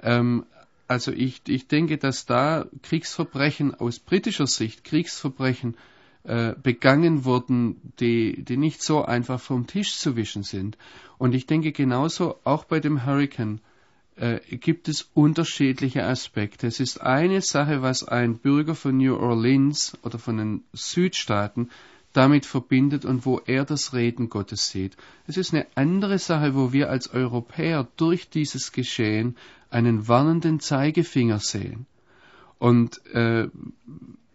Ähm, 0.00 0.46
also 0.86 1.12
ich, 1.12 1.42
ich 1.46 1.68
denke, 1.68 1.98
dass 1.98 2.24
da 2.24 2.66
Kriegsverbrechen 2.82 3.74
aus 3.74 3.98
britischer 3.98 4.46
Sicht, 4.46 4.84
Kriegsverbrechen 4.84 5.76
äh, 6.24 6.54
begangen 6.62 7.24
wurden, 7.24 7.92
die, 8.00 8.42
die 8.42 8.56
nicht 8.56 8.82
so 8.82 9.04
einfach 9.04 9.40
vom 9.40 9.66
Tisch 9.66 9.98
zu 9.98 10.16
wischen 10.16 10.42
sind. 10.42 10.78
Und 11.18 11.34
ich 11.34 11.46
denke 11.46 11.72
genauso 11.72 12.38
auch 12.44 12.64
bei 12.64 12.80
dem 12.80 13.04
Hurricane 13.04 13.60
äh, 14.20 14.40
gibt 14.56 14.88
es 14.88 15.08
unterschiedliche 15.14 16.04
Aspekte. 16.04 16.66
Es 16.66 16.80
ist 16.80 17.00
eine 17.00 17.40
Sache, 17.40 17.82
was 17.82 18.02
ein 18.02 18.38
Bürger 18.38 18.74
von 18.74 18.96
New 18.96 19.16
Orleans 19.16 19.96
oder 20.02 20.18
von 20.18 20.36
den 20.36 20.64
Südstaaten 20.72 21.70
damit 22.12 22.46
verbindet 22.46 23.04
und 23.04 23.26
wo 23.26 23.40
er 23.44 23.64
das 23.64 23.92
Reden 23.92 24.28
Gottes 24.28 24.70
sieht. 24.70 24.96
Es 25.26 25.36
ist 25.36 25.54
eine 25.54 25.66
andere 25.74 26.18
Sache, 26.18 26.54
wo 26.54 26.72
wir 26.72 26.90
als 26.90 27.12
Europäer 27.12 27.86
durch 27.96 28.28
dieses 28.28 28.72
Geschehen 28.72 29.36
einen 29.70 30.08
warnenden 30.08 30.60
Zeigefinger 30.60 31.38
sehen. 31.38 31.86
Und 32.58 33.04
äh, 33.14 33.48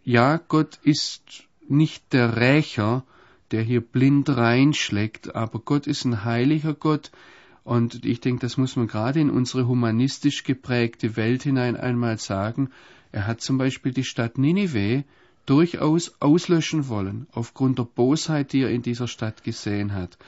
ja, 0.04 0.40
Gott 0.48 0.78
ist 0.82 1.44
nicht 1.68 2.12
der 2.12 2.36
Rächer, 2.36 3.04
der 3.50 3.62
hier 3.62 3.80
blind 3.80 4.28
reinschlägt, 4.30 5.34
aber 5.34 5.58
Gott 5.58 5.86
ist 5.86 6.04
ein 6.04 6.24
heiliger 6.24 6.74
Gott, 6.74 7.10
und 7.64 8.04
ich 8.04 8.20
denke, 8.20 8.40
das 8.40 8.58
muss 8.58 8.76
man 8.76 8.86
gerade 8.86 9.20
in 9.20 9.30
unsere 9.30 9.66
humanistisch 9.66 10.44
geprägte 10.44 11.16
Welt 11.16 11.42
hinein 11.42 11.76
einmal 11.76 12.18
sagen. 12.18 12.70
Er 13.10 13.26
hat 13.26 13.40
zum 13.40 13.56
Beispiel 13.56 13.92
die 13.92 14.04
Stadt 14.04 14.36
Ninive 14.36 15.04
durchaus 15.46 16.14
auslöschen 16.20 16.88
wollen, 16.88 17.26
aufgrund 17.32 17.78
der 17.78 17.84
Bosheit, 17.84 18.52
die 18.52 18.62
er 18.62 18.70
in 18.70 18.82
dieser 18.82 19.08
Stadt 19.08 19.44
gesehen 19.44 19.94
hat. 19.94 20.18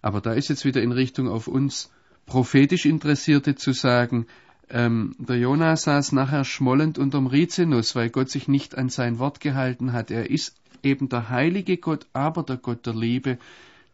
Aber 0.00 0.20
da 0.20 0.32
ist 0.32 0.48
jetzt 0.48 0.64
wieder 0.64 0.82
in 0.82 0.92
Richtung 0.92 1.28
auf 1.28 1.48
uns 1.48 1.90
prophetisch 2.24 2.86
Interessierte 2.86 3.56
zu 3.56 3.72
sagen, 3.72 4.26
ähm, 4.68 5.14
der 5.18 5.36
Jonas 5.36 5.82
saß 5.82 6.12
nachher 6.12 6.44
schmollend 6.44 6.98
unterm 6.98 7.26
Rizinus, 7.26 7.94
weil 7.94 8.10
Gott 8.10 8.30
sich 8.30 8.48
nicht 8.48 8.76
an 8.76 8.88
sein 8.88 9.18
Wort 9.18 9.40
gehalten 9.40 9.92
hat. 9.92 10.10
Er 10.10 10.30
ist 10.30 10.56
eben 10.82 11.08
der 11.08 11.28
heilige 11.28 11.76
Gott, 11.76 12.06
aber 12.12 12.42
der 12.42 12.56
Gott 12.56 12.86
der 12.86 12.94
Liebe, 12.94 13.38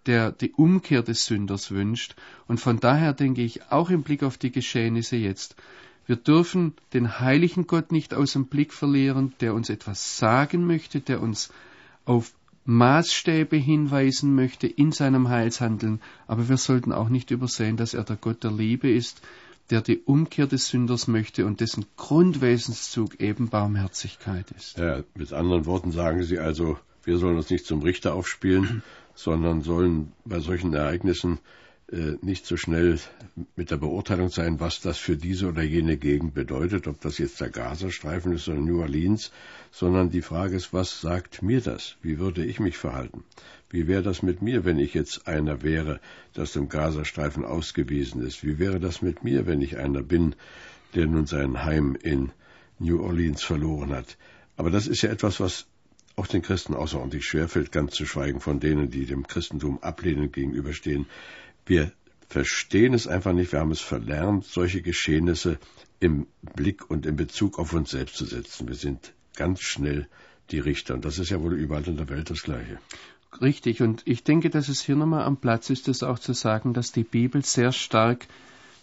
der 0.07 0.33
die 0.33 0.53
Umkehr 0.53 1.03
des 1.03 1.27
Sünders 1.27 1.71
wünscht. 1.71 2.15
Und 2.47 2.59
von 2.59 2.81
daher 2.81 3.13
denke 3.13 3.43
ich 3.43 3.71
auch 3.71 3.91
im 3.91 4.03
Blick 4.03 4.23
auf 4.23 4.39
die 4.39 4.51
Geschehnisse 4.51 5.17
jetzt, 5.17 5.57
wir 6.07 6.17
dürfen 6.17 6.75
den 6.93 7.21
heiligen 7.21 7.67
Gott 7.67 7.93
nicht 7.93 8.13
aus 8.13 8.33
dem 8.33 8.47
Blick 8.47 8.73
verlieren, 8.73 9.35
der 9.41 9.55
uns 9.55 9.71
etwas 9.71 10.19
sagen 10.19 10.67
möchte, 10.67 11.01
der 11.01 11.23
uns 11.23 11.51
auf 12.05 12.33
Maßstäbe 12.65 13.57
hinweisen 13.57 14.35
möchte 14.35 14.67
in 14.67 14.93
seinem 14.93 15.29
Heilshandeln, 15.29 16.01
aber 16.27 16.49
wir 16.49 16.57
sollten 16.57 16.93
auch 16.93 17.09
nicht 17.09 17.31
übersehen, 17.31 17.77
dass 17.77 17.95
er 17.95 18.05
der 18.05 18.17
Gott 18.17 18.45
der 18.45 18.53
Liebe 18.53 18.91
ist, 18.91 19.21
der 19.71 19.81
die 19.81 19.99
Umkehr 19.99 20.47
des 20.47 20.69
Sünders 20.69 21.09
möchte 21.09 21.47
und 21.47 21.61
dessen 21.61 21.87
Grundwesenszug 21.97 23.21
eben 23.21 23.49
Barmherzigkeit 23.49 24.51
ist. 24.53 24.79
Ja, 24.79 25.03
mit 25.15 25.33
anderen 25.33 25.67
Worten 25.67 25.93
sagen 25.93 26.23
Sie 26.23 26.39
also, 26.39 26.79
wir 27.05 27.19
sollen 27.19 27.37
uns 27.37 27.51
nicht 27.51 27.67
zum 27.67 27.83
Richter 27.83 28.15
aufspielen, 28.15 28.83
sondern 29.15 29.63
sollen 29.63 30.13
bei 30.25 30.41
solchen 30.41 30.75
Ereignissen 30.75 31.39
äh, 31.93 32.17
nicht 32.23 32.47
so 32.47 32.57
schnell 32.57 32.99
mit 33.55 33.71
der 33.71 33.77
Beurteilung 33.77 34.31
sein, 34.31 34.61
was 34.61 34.81
das 34.81 34.97
für 34.97 35.17
diese 35.17 35.49
oder 35.49 35.63
jene 35.63 35.99
Gegend 35.99 36.33
bedeutet, 36.33 36.87
ob 36.87 37.01
das 37.03 37.19
jetzt 37.19 37.41
der 37.41 37.51
Gazastreifen 37.51 38.33
ist 38.33 38.49
oder 38.49 38.61
New 38.61 38.81
Orleans, 38.81 39.31
sondern 39.71 40.09
die 40.09 40.23
Frage 40.23 40.57
ist, 40.57 40.73
was 40.73 41.01
sagt 41.03 41.43
mir 41.43 41.61
das? 41.61 41.97
Wie 42.01 42.19
würde 42.19 42.45
ich 42.45 42.61
mich 42.61 42.79
verhalten? 42.79 43.25
Wie 43.69 43.89
wäre 43.89 44.03
das 44.03 44.23
mit 44.23 44.41
mir, 44.41 44.65
wenn 44.65 44.79
ich 44.79 44.95
jetzt 44.95 45.27
einer 45.27 45.63
wäre, 45.63 46.01
das 46.33 46.53
dem 46.53 46.69
Gazastreifen 46.69 47.45
ausgewiesen 47.45 48.23
ist? 48.23 48.43
Wie 48.43 48.59
wäre 48.59 48.81
das 48.81 49.03
mit 49.03 49.23
mir, 49.23 49.47
wenn 49.47 49.61
ich 49.61 49.77
einer 49.77 50.03
bin, 50.03 50.35
der 50.95 51.07
nun 51.07 51.27
sein 51.27 51.63
Heim 51.65 51.97
in 52.01 52.33
New 52.79 53.03
Orleans 53.03 53.43
verloren 53.43 53.93
hat? 53.93 54.17
Aber 54.57 54.71
das 54.71 54.87
ist 54.87 55.03
ja 55.03 55.11
etwas, 55.11 55.41
was 55.41 55.67
auch 56.23 56.29
den 56.29 56.43
Christen 56.43 56.75
außerordentlich 56.75 57.27
schwerfällt, 57.27 57.73
ganz 57.73 57.95
zu 57.95 58.07
schweigen 58.07 58.39
von 58.39 58.61
denen, 58.61 58.91
die 58.91 59.07
dem 59.07 59.27
Christentum 59.27 59.83
ablehnend 59.83 60.33
gegenüberstehen. 60.33 61.07
Wir 61.67 61.91
verstehen 62.29 62.95
es 62.95 63.09
einfach 63.09 63.33
nicht, 63.33 63.51
wir 63.51 63.59
haben 63.59 63.73
es 63.73 63.81
verlernt, 63.81 64.45
solche 64.45 64.83
Geschehnisse 64.83 65.59
im 65.99 66.29
Blick 66.55 66.89
und 66.89 67.07
in 67.07 67.17
Bezug 67.17 67.59
auf 67.59 67.73
uns 67.73 67.91
selbst 67.91 68.15
zu 68.15 68.25
setzen. 68.25 68.69
Wir 68.69 68.77
sind 68.77 69.13
ganz 69.35 69.63
schnell 69.63 70.07
die 70.53 70.61
Richter 70.61 70.95
und 70.95 71.05
das 71.05 71.19
ist 71.19 71.31
ja 71.31 71.41
wohl 71.41 71.55
überall 71.55 71.89
in 71.89 71.97
der 71.97 72.09
Welt 72.09 72.31
das 72.31 72.45
Gleiche. 72.45 72.79
Richtig, 73.41 73.83
und 73.83 74.03
ich 74.05 74.23
denke, 74.23 74.49
dass 74.49 74.69
es 74.69 74.81
hier 74.81 74.95
nochmal 74.95 75.25
am 75.25 75.39
Platz 75.39 75.71
ist, 75.71 75.89
das 75.89 76.05
auch 76.05 76.21
zu 76.21 76.35
sagen, 76.35 76.73
dass 76.73 76.93
die 76.93 77.03
Bibel 77.03 77.45
sehr 77.45 77.73
stark, 77.73 78.29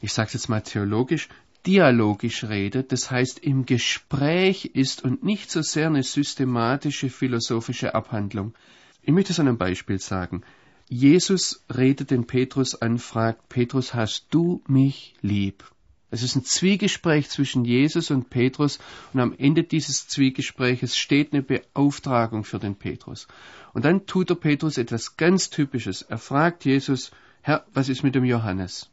ich 0.01 0.11
sage 0.11 0.27
es 0.27 0.33
jetzt 0.33 0.49
mal 0.49 0.61
theologisch, 0.61 1.29
dialogisch 1.65 2.43
redet, 2.45 2.91
das 2.91 3.11
heißt 3.11 3.39
im 3.39 3.65
Gespräch 3.65 4.65
ist 4.73 5.03
und 5.03 5.23
nicht 5.23 5.51
so 5.51 5.61
sehr 5.61 5.87
eine 5.87 6.03
systematische 6.03 7.09
philosophische 7.09 7.95
Abhandlung. 7.95 8.53
Ich 9.01 9.13
möchte 9.13 9.33
es 9.33 9.39
an 9.39 9.47
einem 9.47 9.57
Beispiel 9.57 9.99
sagen. 9.99 10.43
Jesus 10.87 11.63
redet 11.75 12.11
den 12.11 12.25
Petrus 12.25 12.75
an, 12.75 12.97
fragt, 12.97 13.49
Petrus, 13.49 13.93
hast 13.93 14.27
du 14.31 14.63
mich 14.67 15.13
lieb? 15.21 15.63
Es 16.11 16.23
ist 16.23 16.35
ein 16.35 16.43
Zwiegespräch 16.43 17.29
zwischen 17.29 17.65
Jesus 17.65 18.09
und 18.09 18.31
Petrus 18.31 18.79
und 19.13 19.19
am 19.19 19.35
Ende 19.37 19.63
dieses 19.63 20.07
Zwiegespräches 20.07 20.97
steht 20.97 21.33
eine 21.33 21.43
Beauftragung 21.43 22.43
für 22.43 22.57
den 22.57 22.75
Petrus. 22.75 23.27
Und 23.73 23.85
dann 23.85 24.07
tut 24.07 24.31
der 24.31 24.35
Petrus 24.35 24.79
etwas 24.79 25.17
ganz 25.17 25.51
Typisches. 25.51 26.01
Er 26.01 26.17
fragt 26.17 26.65
Jesus, 26.65 27.11
Herr, 27.41 27.65
was 27.73 27.89
ist 27.89 28.01
mit 28.01 28.15
dem 28.15 28.25
Johannes? 28.25 28.89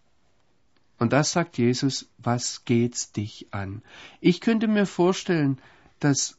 Und 0.99 1.13
das 1.13 1.33
sagt 1.33 1.59
Jesus, 1.59 2.09
was 2.19 2.65
geht's 2.65 3.13
dich 3.13 3.49
an? 3.51 3.83
Ich 4.21 4.41
könnte 4.41 4.67
mir 4.67 4.87
vorstellen, 4.87 5.59
dass 6.01 6.37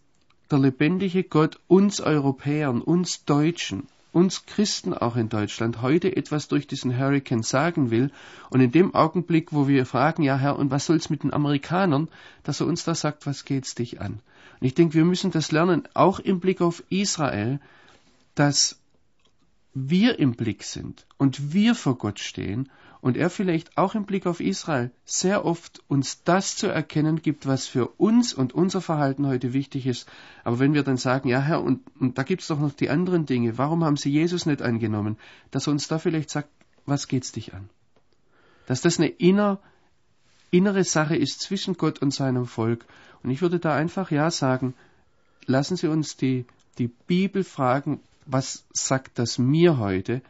der 0.50 0.60
lebendige 0.60 1.24
Gott 1.24 1.60
uns 1.68 2.02
Europäern, 2.02 2.82
uns 2.82 3.26
Deutschen, 3.26 3.88
uns 4.14 4.46
Christen 4.48 4.94
auch 4.96 5.16
in 5.16 5.30
Deutschland 5.30 5.82
heute 5.82 6.16
etwas 6.16 6.48
durch 6.48 6.66
diesen 6.66 6.98
Hurricane 6.98 7.44
sagen 7.44 7.92
will. 7.92 8.12
Und 8.50 8.62
in 8.62 8.72
dem 8.72 8.96
Augenblick, 8.96 9.54
wo 9.54 9.68
wir 9.68 9.86
fragen, 9.86 10.24
ja 10.24 10.38
Herr, 10.38 10.58
und 10.58 10.72
was 10.72 10.88
soll's 10.88 11.12
mit 11.12 11.24
den 11.24 11.34
Amerikanern, 11.34 12.08
dass 12.44 12.60
er 12.60 12.68
uns 12.68 12.84
da 12.84 12.96
sagt, 12.96 13.28
was 13.28 13.46
geht's 13.46 13.76
dich 13.76 14.02
an? 14.02 14.22
Und 14.60 14.66
ich 14.66 14.74
denke, 14.74 14.96
wir 14.96 15.06
müssen 15.06 15.30
das 15.30 15.52
lernen, 15.52 15.88
auch 15.94 16.20
im 16.20 16.40
Blick 16.40 16.62
auf 16.62 16.84
Israel, 16.90 17.60
dass 18.34 18.80
wir 19.76 20.18
im 20.18 20.34
Blick 20.34 20.64
sind 20.64 21.06
und 21.18 21.54
wir 21.54 21.76
vor 21.76 21.98
Gott 22.00 22.20
stehen 22.20 22.70
und 23.02 23.18
er 23.18 23.30
vielleicht 23.30 23.78
auch 23.78 23.96
im 23.96 24.06
Blick 24.06 24.26
auf 24.26 24.40
Israel 24.40 24.92
sehr 25.06 25.46
oft 25.46 25.82
uns 25.88 26.24
das 26.24 26.56
zu 26.56 26.68
erkennen 26.68 27.22
gibt, 27.22 27.46
was 27.46 27.68
für 27.68 27.88
uns 27.88 28.34
und 28.34 28.54
unser 28.54 28.82
Verhalten 28.82 29.28
heute 29.28 29.54
wichtig 29.54 29.86
ist. 29.86 30.10
Aber 30.44 30.60
wenn 30.60 30.74
wir 30.74 30.84
dann 30.84 30.98
sagen, 30.98 31.30
ja 31.30 31.40
Herr, 31.40 31.62
und, 31.62 31.82
und 32.00 32.18
da 32.18 32.24
gibt 32.24 32.42
es 32.42 32.48
doch 32.48 32.60
noch 32.60 32.74
die 32.74 32.90
anderen 32.90 33.26
Dinge, 33.26 33.58
warum 33.58 33.84
haben 33.84 33.98
Sie 33.98 34.10
Jesus 34.10 34.46
nicht 34.46 34.62
angenommen, 34.62 35.18
dass 35.52 35.68
er 35.68 35.72
uns 35.72 35.88
da 35.88 36.00
vielleicht 36.00 36.30
sagt, 36.30 36.50
was 36.86 37.08
geht's 37.08 37.32
dich 37.32 37.54
an? 37.54 37.70
Dass 38.66 38.82
das 38.82 38.98
eine 38.98 39.08
inner, 39.08 39.60
innere 40.52 40.84
Sache 40.84 41.16
ist 41.16 41.42
zwischen 41.42 41.78
Gott 41.78 42.00
und 42.00 42.14
seinem 42.14 42.46
Volk. 42.46 42.86
Und 43.24 43.30
ich 43.30 43.42
würde 43.42 43.60
da 43.60 43.76
einfach 43.76 44.12
ja 44.12 44.32
sagen, 44.32 44.74
lassen 45.46 45.78
Sie 45.78 45.88
uns 45.88 46.18
die, 46.18 46.46
die 46.78 46.88
Bibel 46.88 47.44
fragen, 47.44 48.00
was 48.26 48.66
sagt 48.74 49.20
das 49.20 49.38
mir 49.38 49.78
heute? 49.78 50.22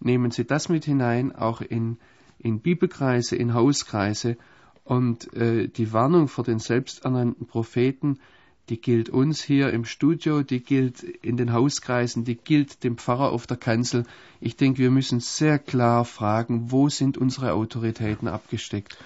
Nehmen 0.00 0.30
Sie 0.30 0.44
das 0.44 0.68
mit 0.68 0.84
hinein, 0.84 1.34
auch 1.34 1.60
in 1.60 1.98
in 2.44 2.60
Bibelkreise, 2.60 3.34
in 3.34 3.54
Hauskreise. 3.54 4.36
Und 4.84 5.32
äh, 5.34 5.66
die 5.66 5.92
Warnung 5.92 6.28
vor 6.28 6.44
den 6.44 6.58
selbsternannten 6.58 7.46
Propheten, 7.46 8.20
die 8.68 8.80
gilt 8.80 9.08
uns 9.08 9.42
hier 9.42 9.70
im 9.70 9.84
Studio, 9.84 10.42
die 10.42 10.60
gilt 10.60 11.02
in 11.02 11.36
den 11.36 11.52
Hauskreisen, 11.52 12.24
die 12.24 12.36
gilt 12.36 12.84
dem 12.84 12.98
Pfarrer 12.98 13.32
auf 13.32 13.46
der 13.46 13.56
Kanzel. 13.56 14.04
Ich 14.40 14.56
denke, 14.56 14.78
wir 14.78 14.90
müssen 14.90 15.20
sehr 15.20 15.58
klar 15.58 16.04
fragen, 16.04 16.70
wo 16.70 16.88
sind 16.88 17.18
unsere 17.18 17.54
Autoritäten 17.54 18.28
abgesteckt 18.28 18.96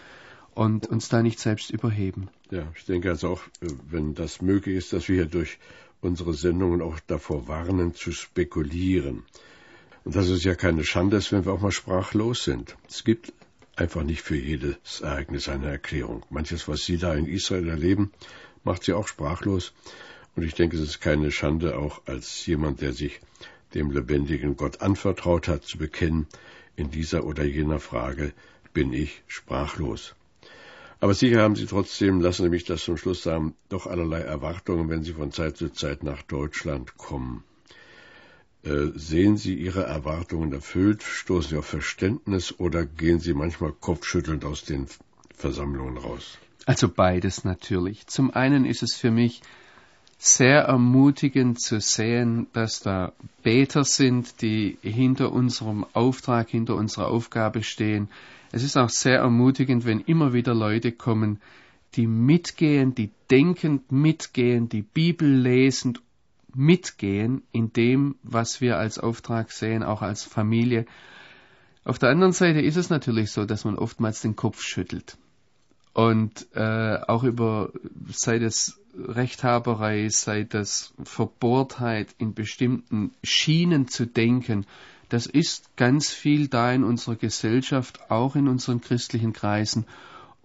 und 0.55 0.87
uns 0.87 1.09
da 1.09 1.23
nicht 1.23 1.39
selbst 1.39 1.71
überheben. 1.71 2.29
Ja, 2.51 2.65
ich 2.77 2.85
denke 2.85 3.11
also 3.11 3.29
auch, 3.29 3.43
wenn 3.89 4.15
das 4.15 4.43
möglich 4.43 4.77
ist, 4.77 4.93
dass 4.93 5.09
wir 5.09 5.17
hier 5.17 5.27
durch 5.27 5.59
unsere 6.01 6.35
Sendungen 6.35 6.83
auch 6.83 6.99
davor 7.07 7.47
warnen, 7.47 7.95
zu 7.95 8.11
spekulieren. 8.13 9.23
Und 10.05 10.17
dass 10.17 10.29
es 10.29 10.45
ja 10.45 10.55
keine 10.55 10.85
Schande 10.85 11.17
ist, 11.17 11.33
wenn 11.33 11.45
wir 11.45 11.53
auch 11.53 11.61
mal 11.61 11.73
sprachlos 11.73 12.45
sind. 12.45 12.77
Es 12.89 13.05
gibt 13.05 13.33
einfach 13.77 14.03
nicht 14.03 14.23
für 14.23 14.37
jedes 14.37 15.01
Ereignis 15.01 15.49
eine 15.49 15.69
Erklärung. 15.69 16.25
Manches, 16.31 16.69
was 16.69 16.85
Sie 16.85 16.99
da 16.99 17.15
in 17.15 17.27
Israel 17.27 17.69
erleben, 17.69 18.13
macht 18.65 18.85
Sie 18.85 18.93
auch 18.93 19.09
sprachlos. 19.09 19.73
Und 20.37 20.43
ich 20.45 20.55
denke, 20.55 20.77
es 20.77 20.83
ist 20.83 21.01
keine 21.01 21.31
Schande, 21.31 21.77
auch 21.79 22.03
als 22.07 22.47
jemand, 22.47 22.81
der 22.81 22.93
sich 22.93 23.21
dem 23.75 23.91
lebendigen 23.91 24.57
Gott 24.57 24.81
anvertraut 24.81 25.49
hat, 25.49 25.65
zu 25.65 25.79
bekennen, 25.79 26.27
in 26.77 26.91
dieser 26.91 27.25
oder 27.25 27.45
jener 27.45 27.81
Frage 27.81 28.33
bin 28.73 28.93
ich 28.93 29.23
sprachlos. 29.27 30.15
Aber 31.01 31.15
sicher 31.15 31.43
haben 31.43 31.57
Sie 31.57 31.67
trotzdem, 31.67 32.21
lassen 32.21 32.45
Sie 32.45 32.49
mich 32.51 32.65
das 32.65 32.83
zum 32.83 32.97
Schluss 32.97 33.23
sagen, 33.23 33.55
doch 33.69 33.87
allerlei 33.87 34.21
Erwartungen, 34.21 34.89
wenn 34.89 35.05
Sie 35.05 35.13
von 35.13 35.33
Zeit 35.33 35.57
zu 35.57 35.71
Zeit 35.71 36.03
nach 36.03 36.23
Deutschland 36.23 36.97
kommen. 36.97 37.45
Äh, 38.69 38.93
sehen 38.99 39.39
Sie 39.39 39.55
Ihre 39.55 39.85
Erwartungen 39.85 40.53
erfüllt? 40.53 41.03
Stoßen 41.03 41.51
Sie 41.51 41.57
auf 41.57 41.67
Verständnis 41.67 42.59
oder 42.59 42.85
gehen 42.85 43.19
Sie 43.19 43.33
manchmal 43.33 43.73
kopfschüttelnd 43.73 44.45
aus 44.45 44.65
den 44.65 44.87
Versammlungen 45.35 45.97
raus? 45.97 46.37
Also 46.67 46.89
beides 46.91 47.45
natürlich. 47.45 48.07
Zum 48.09 48.31
einen 48.31 48.67
ist 48.67 48.83
es 48.83 48.95
für 48.95 49.11
mich 49.11 49.41
sehr 50.19 50.65
ermutigend 50.65 51.61
zu 51.61 51.81
sehen, 51.81 52.49
dass 52.53 52.81
da 52.81 53.13
Beter 53.43 53.85
sind, 53.85 54.43
die 54.43 54.77
hinter 54.83 55.33
unserem 55.33 55.87
Auftrag, 55.95 56.51
hinter 56.51 56.75
unserer 56.75 57.07
Aufgabe 57.07 57.63
stehen. 57.63 58.09
Es 58.53 58.63
ist 58.63 58.77
auch 58.77 58.91
sehr 58.91 59.19
ermutigend, 59.19 59.87
wenn 59.87 60.01
immer 60.01 60.35
wieder 60.35 60.55
Leute 60.55 60.93
kommen, 60.93 61.41
die 61.95 62.07
mitgehen, 62.07 62.95
die 62.95 63.11
denkend 63.31 63.93
mitgehen, 63.93 64.69
die 64.69 64.83
Bibel 64.83 65.27
lesend 65.27 66.03
mitgehen 66.59 67.43
in 67.53 67.73
dem, 67.73 68.17
was 68.23 68.61
wir 68.61 68.77
als 68.79 68.99
Auftrag 68.99 69.53
sehen, 69.53 69.83
auch 69.83 70.03
als 70.03 70.25
Familie. 70.25 70.87
Auf 71.85 71.99
der 71.99 72.11
anderen 72.11 72.33
Seite 72.33 72.61
ist 72.61 72.77
es 72.77 72.91
natürlich 72.91 73.31
so, 73.31 73.45
dass 73.45 73.65
man 73.65 73.79
oftmals 73.79 74.21
den 74.21 74.37
Kopf 74.37 74.61
schüttelt. 74.61 75.17
Und 75.95 76.49
äh, 76.55 76.99
auch 77.07 77.23
über, 77.23 77.71
sei 78.11 78.39
das 78.39 78.79
Rechthaberei, 78.97 80.09
sei 80.09 80.43
das 80.43 80.93
Verbohrtheit 81.03 82.09
in 82.19 82.35
bestimmten 82.35 83.13
Schienen 83.23 83.89
zu 83.89 84.07
denken, 84.07 84.67
das 85.09 85.27
ist 85.27 85.77
ganz 85.77 86.11
viel 86.11 86.49
da 86.49 86.73
in 86.73 86.85
unserer 86.85 87.17
Gesellschaft, 87.17 88.11
auch 88.11 88.37
in 88.37 88.49
unseren 88.49 88.81
christlichen 88.81 89.33
Kreisen. 89.33 89.87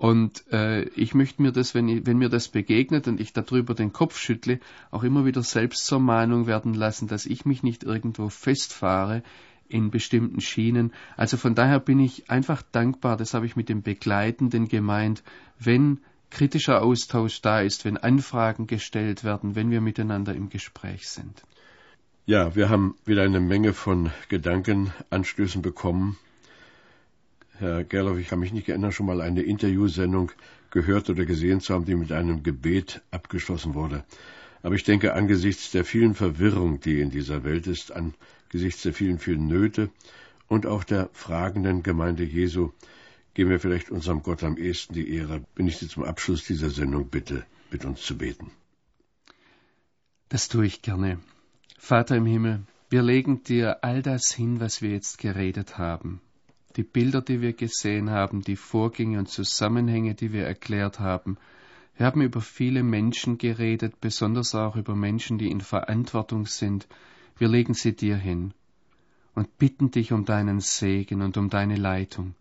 Und 0.04 0.44
äh, 0.52 0.84
ich 0.98 1.14
möchte 1.14 1.42
mir 1.42 1.54
das, 1.54 1.74
wenn, 1.74 2.06
wenn 2.06 2.18
mir 2.18 2.28
das 2.28 2.50
begegnet 2.50 3.08
und 3.08 3.22
ich 3.22 3.32
darüber 3.32 3.74
den 3.74 3.94
Kopf 3.94 4.18
schüttle, 4.18 4.60
auch 4.92 5.04
immer 5.04 5.24
wieder 5.24 5.44
selbst 5.44 5.86
zur 5.86 6.02
Mahnung 6.02 6.46
werden 6.46 6.74
lassen, 6.74 7.08
dass 7.08 7.26
ich 7.26 7.46
mich 7.46 7.64
nicht 7.64 7.86
irgendwo 7.86 8.28
festfahre 8.28 9.24
in 9.70 9.92
bestimmten 9.92 10.42
Schienen. 10.42 10.92
Also 11.16 11.38
von 11.38 11.56
daher 11.56 11.80
bin 11.80 12.02
ich 12.02 12.30
einfach 12.30 12.64
dankbar, 12.74 13.16
das 13.16 13.34
habe 13.34 13.46
ich 13.46 13.56
mit 13.56 13.70
dem 13.70 13.82
Begleitenden 13.82 14.68
gemeint, 14.68 15.24
wenn 15.58 16.00
kritischer 16.30 16.82
Austausch 16.82 17.40
da 17.40 17.62
ist, 17.62 17.86
wenn 17.86 17.96
Anfragen 17.96 18.68
gestellt 18.68 19.24
werden, 19.24 19.56
wenn 19.56 19.72
wir 19.72 19.80
miteinander 19.80 20.36
im 20.36 20.50
Gespräch 20.50 21.08
sind. 21.08 21.44
Ja, 22.26 22.58
wir 22.58 22.68
haben 22.68 22.96
wieder 23.06 23.24
eine 23.24 23.40
Menge 23.40 23.72
von 23.72 24.12
Gedankenanstößen 24.28 25.62
bekommen. 25.62 26.18
Herr 27.60 27.84
Gerloff, 27.84 28.18
ich 28.18 28.28
kann 28.28 28.40
mich 28.40 28.52
nicht 28.52 28.68
erinnern, 28.68 28.92
schon 28.92 29.06
mal 29.06 29.22
eine 29.22 29.44
Interviewsendung 29.44 30.32
gehört 30.72 31.10
oder 31.10 31.26
gesehen 31.26 31.62
zu 31.62 31.74
haben, 31.74 31.86
die 31.86 31.96
mit 31.96 32.12
einem 32.12 32.42
Gebet 32.42 33.02
abgeschlossen 33.12 33.76
wurde. 33.76 34.04
Aber 34.64 34.76
ich 34.76 34.84
denke, 34.84 35.14
angesichts 35.14 35.72
der 35.72 35.86
vielen 35.86 36.16
Verwirrung, 36.16 36.80
die 36.80 37.00
in 37.00 37.12
dieser 37.12 37.44
Welt 37.44 37.68
ist, 37.68 37.92
angesichts 37.92 38.82
der 38.82 38.94
vielen, 38.94 39.20
vielen 39.20 39.48
Nöte 39.48 39.90
und 40.48 40.66
auch 40.66 40.84
der 40.84 41.10
fragenden 41.14 41.84
Gemeinde 41.84 42.24
Jesu, 42.24 42.72
geben 43.34 43.50
wir 43.50 43.60
vielleicht 43.60 43.92
unserem 43.92 44.24
Gott 44.24 44.44
am 44.44 44.58
ehesten 44.58 44.94
die 44.94 45.14
Ehre, 45.14 45.44
wenn 45.56 45.68
ich 45.68 45.78
Sie 45.78 45.88
zum 45.88 46.04
Abschluss 46.04 46.46
dieser 46.46 46.70
Sendung 46.70 47.08
bitte, 47.10 47.46
mit 47.72 47.86
uns 47.86 48.02
zu 48.02 48.18
beten. 48.18 48.52
Das 50.30 50.48
tue 50.48 50.66
ich 50.66 50.82
gerne. 50.82 51.20
Vater 51.78 52.16
im 52.16 52.26
Himmel, 52.26 52.62
wir 52.90 53.04
legen 53.04 53.44
dir 53.44 53.84
all 53.84 54.02
das 54.02 54.32
hin, 54.32 54.60
was 54.60 54.82
wir 54.82 54.92
jetzt 54.92 55.18
geredet 55.18 55.78
haben. 55.78 56.22
Die 56.76 56.84
Bilder, 56.84 57.22
die 57.22 57.42
wir 57.42 57.54
gesehen 57.54 58.10
haben, 58.10 58.42
die 58.42 58.56
Vorgänge 58.56 59.20
und 59.20 59.30
Zusammenhänge, 59.30 60.16
die 60.16 60.34
wir 60.34 60.46
erklärt 60.46 61.00
haben. 61.00 61.38
Wir 61.96 62.08
haben 62.08 62.22
über 62.22 62.42
viele 62.42 62.82
Menschen 62.82 63.38
geredet, 63.38 64.02
besonders 64.02 64.56
auch 64.56 64.76
über 64.76 64.96
Menschen, 64.96 65.38
die 65.38 65.52
in 65.52 65.62
Verantwortung 65.62 66.48
sind. 66.48 66.88
Wir 67.38 67.48
legen 67.48 67.76
sie 67.76 67.96
dir 67.96 68.18
hin 68.18 68.54
und 69.36 69.58
bitten 69.58 69.92
dich 69.92 70.12
um 70.12 70.26
deinen 70.26 70.60
Segen 70.60 71.22
und 71.22 71.38
um 71.38 71.50
deine 71.50 71.76
Leitung. 71.76 72.36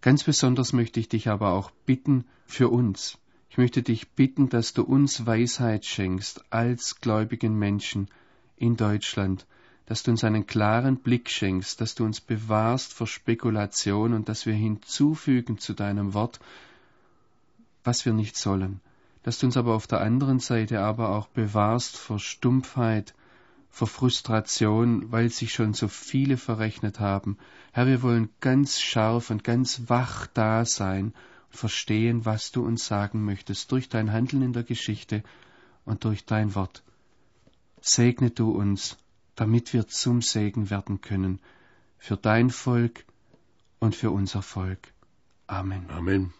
Ganz 0.00 0.24
besonders 0.24 0.72
möchte 0.72 0.98
ich 0.98 1.08
dich 1.08 1.28
aber 1.28 1.52
auch 1.52 1.70
bitten 1.84 2.24
für 2.46 2.70
uns. 2.70 3.18
Ich 3.50 3.58
möchte 3.58 3.82
dich 3.82 4.10
bitten, 4.12 4.48
dass 4.48 4.72
du 4.72 4.82
uns 4.82 5.26
Weisheit 5.26 5.84
schenkst 5.84 6.44
als 6.50 7.00
gläubigen 7.00 7.58
Menschen 7.58 8.08
in 8.56 8.76
Deutschland, 8.76 9.46
dass 9.90 10.04
du 10.04 10.12
uns 10.12 10.22
einen 10.22 10.46
klaren 10.46 10.98
Blick 10.98 11.28
schenkst, 11.28 11.80
dass 11.80 11.96
du 11.96 12.04
uns 12.04 12.20
bewahrst 12.20 12.94
vor 12.94 13.08
Spekulation 13.08 14.14
und 14.14 14.28
dass 14.28 14.46
wir 14.46 14.54
hinzufügen 14.54 15.58
zu 15.58 15.74
deinem 15.74 16.14
Wort, 16.14 16.38
was 17.82 18.04
wir 18.06 18.12
nicht 18.12 18.36
sollen, 18.36 18.80
dass 19.24 19.40
du 19.40 19.46
uns 19.46 19.56
aber 19.56 19.74
auf 19.74 19.88
der 19.88 20.00
anderen 20.00 20.38
Seite 20.38 20.78
aber 20.78 21.08
auch 21.08 21.26
bewahrst 21.26 21.96
vor 21.96 22.20
Stumpfheit, 22.20 23.14
vor 23.68 23.88
Frustration, 23.88 25.10
weil 25.10 25.28
sich 25.28 25.52
schon 25.52 25.74
so 25.74 25.88
viele 25.88 26.36
verrechnet 26.36 27.00
haben. 27.00 27.36
Herr, 27.72 27.88
wir 27.88 28.00
wollen 28.00 28.28
ganz 28.38 28.78
scharf 28.78 29.30
und 29.30 29.42
ganz 29.42 29.88
wach 29.88 30.28
da 30.28 30.64
sein 30.64 31.06
und 31.50 31.56
verstehen, 31.56 32.24
was 32.24 32.52
du 32.52 32.64
uns 32.64 32.86
sagen 32.86 33.24
möchtest, 33.24 33.72
durch 33.72 33.88
dein 33.88 34.12
Handeln 34.12 34.42
in 34.42 34.52
der 34.52 34.62
Geschichte 34.62 35.24
und 35.84 36.04
durch 36.04 36.26
dein 36.26 36.54
Wort. 36.54 36.84
Segne 37.80 38.30
du 38.30 38.52
uns, 38.52 38.96
damit 39.40 39.72
wir 39.72 39.88
zum 39.88 40.20
Segen 40.20 40.68
werden 40.68 41.00
können, 41.00 41.40
für 41.96 42.18
dein 42.18 42.50
Volk 42.50 43.06
und 43.78 43.96
für 43.96 44.10
unser 44.10 44.42
Volk. 44.42 44.92
Amen. 45.46 45.88
Amen. 45.88 46.34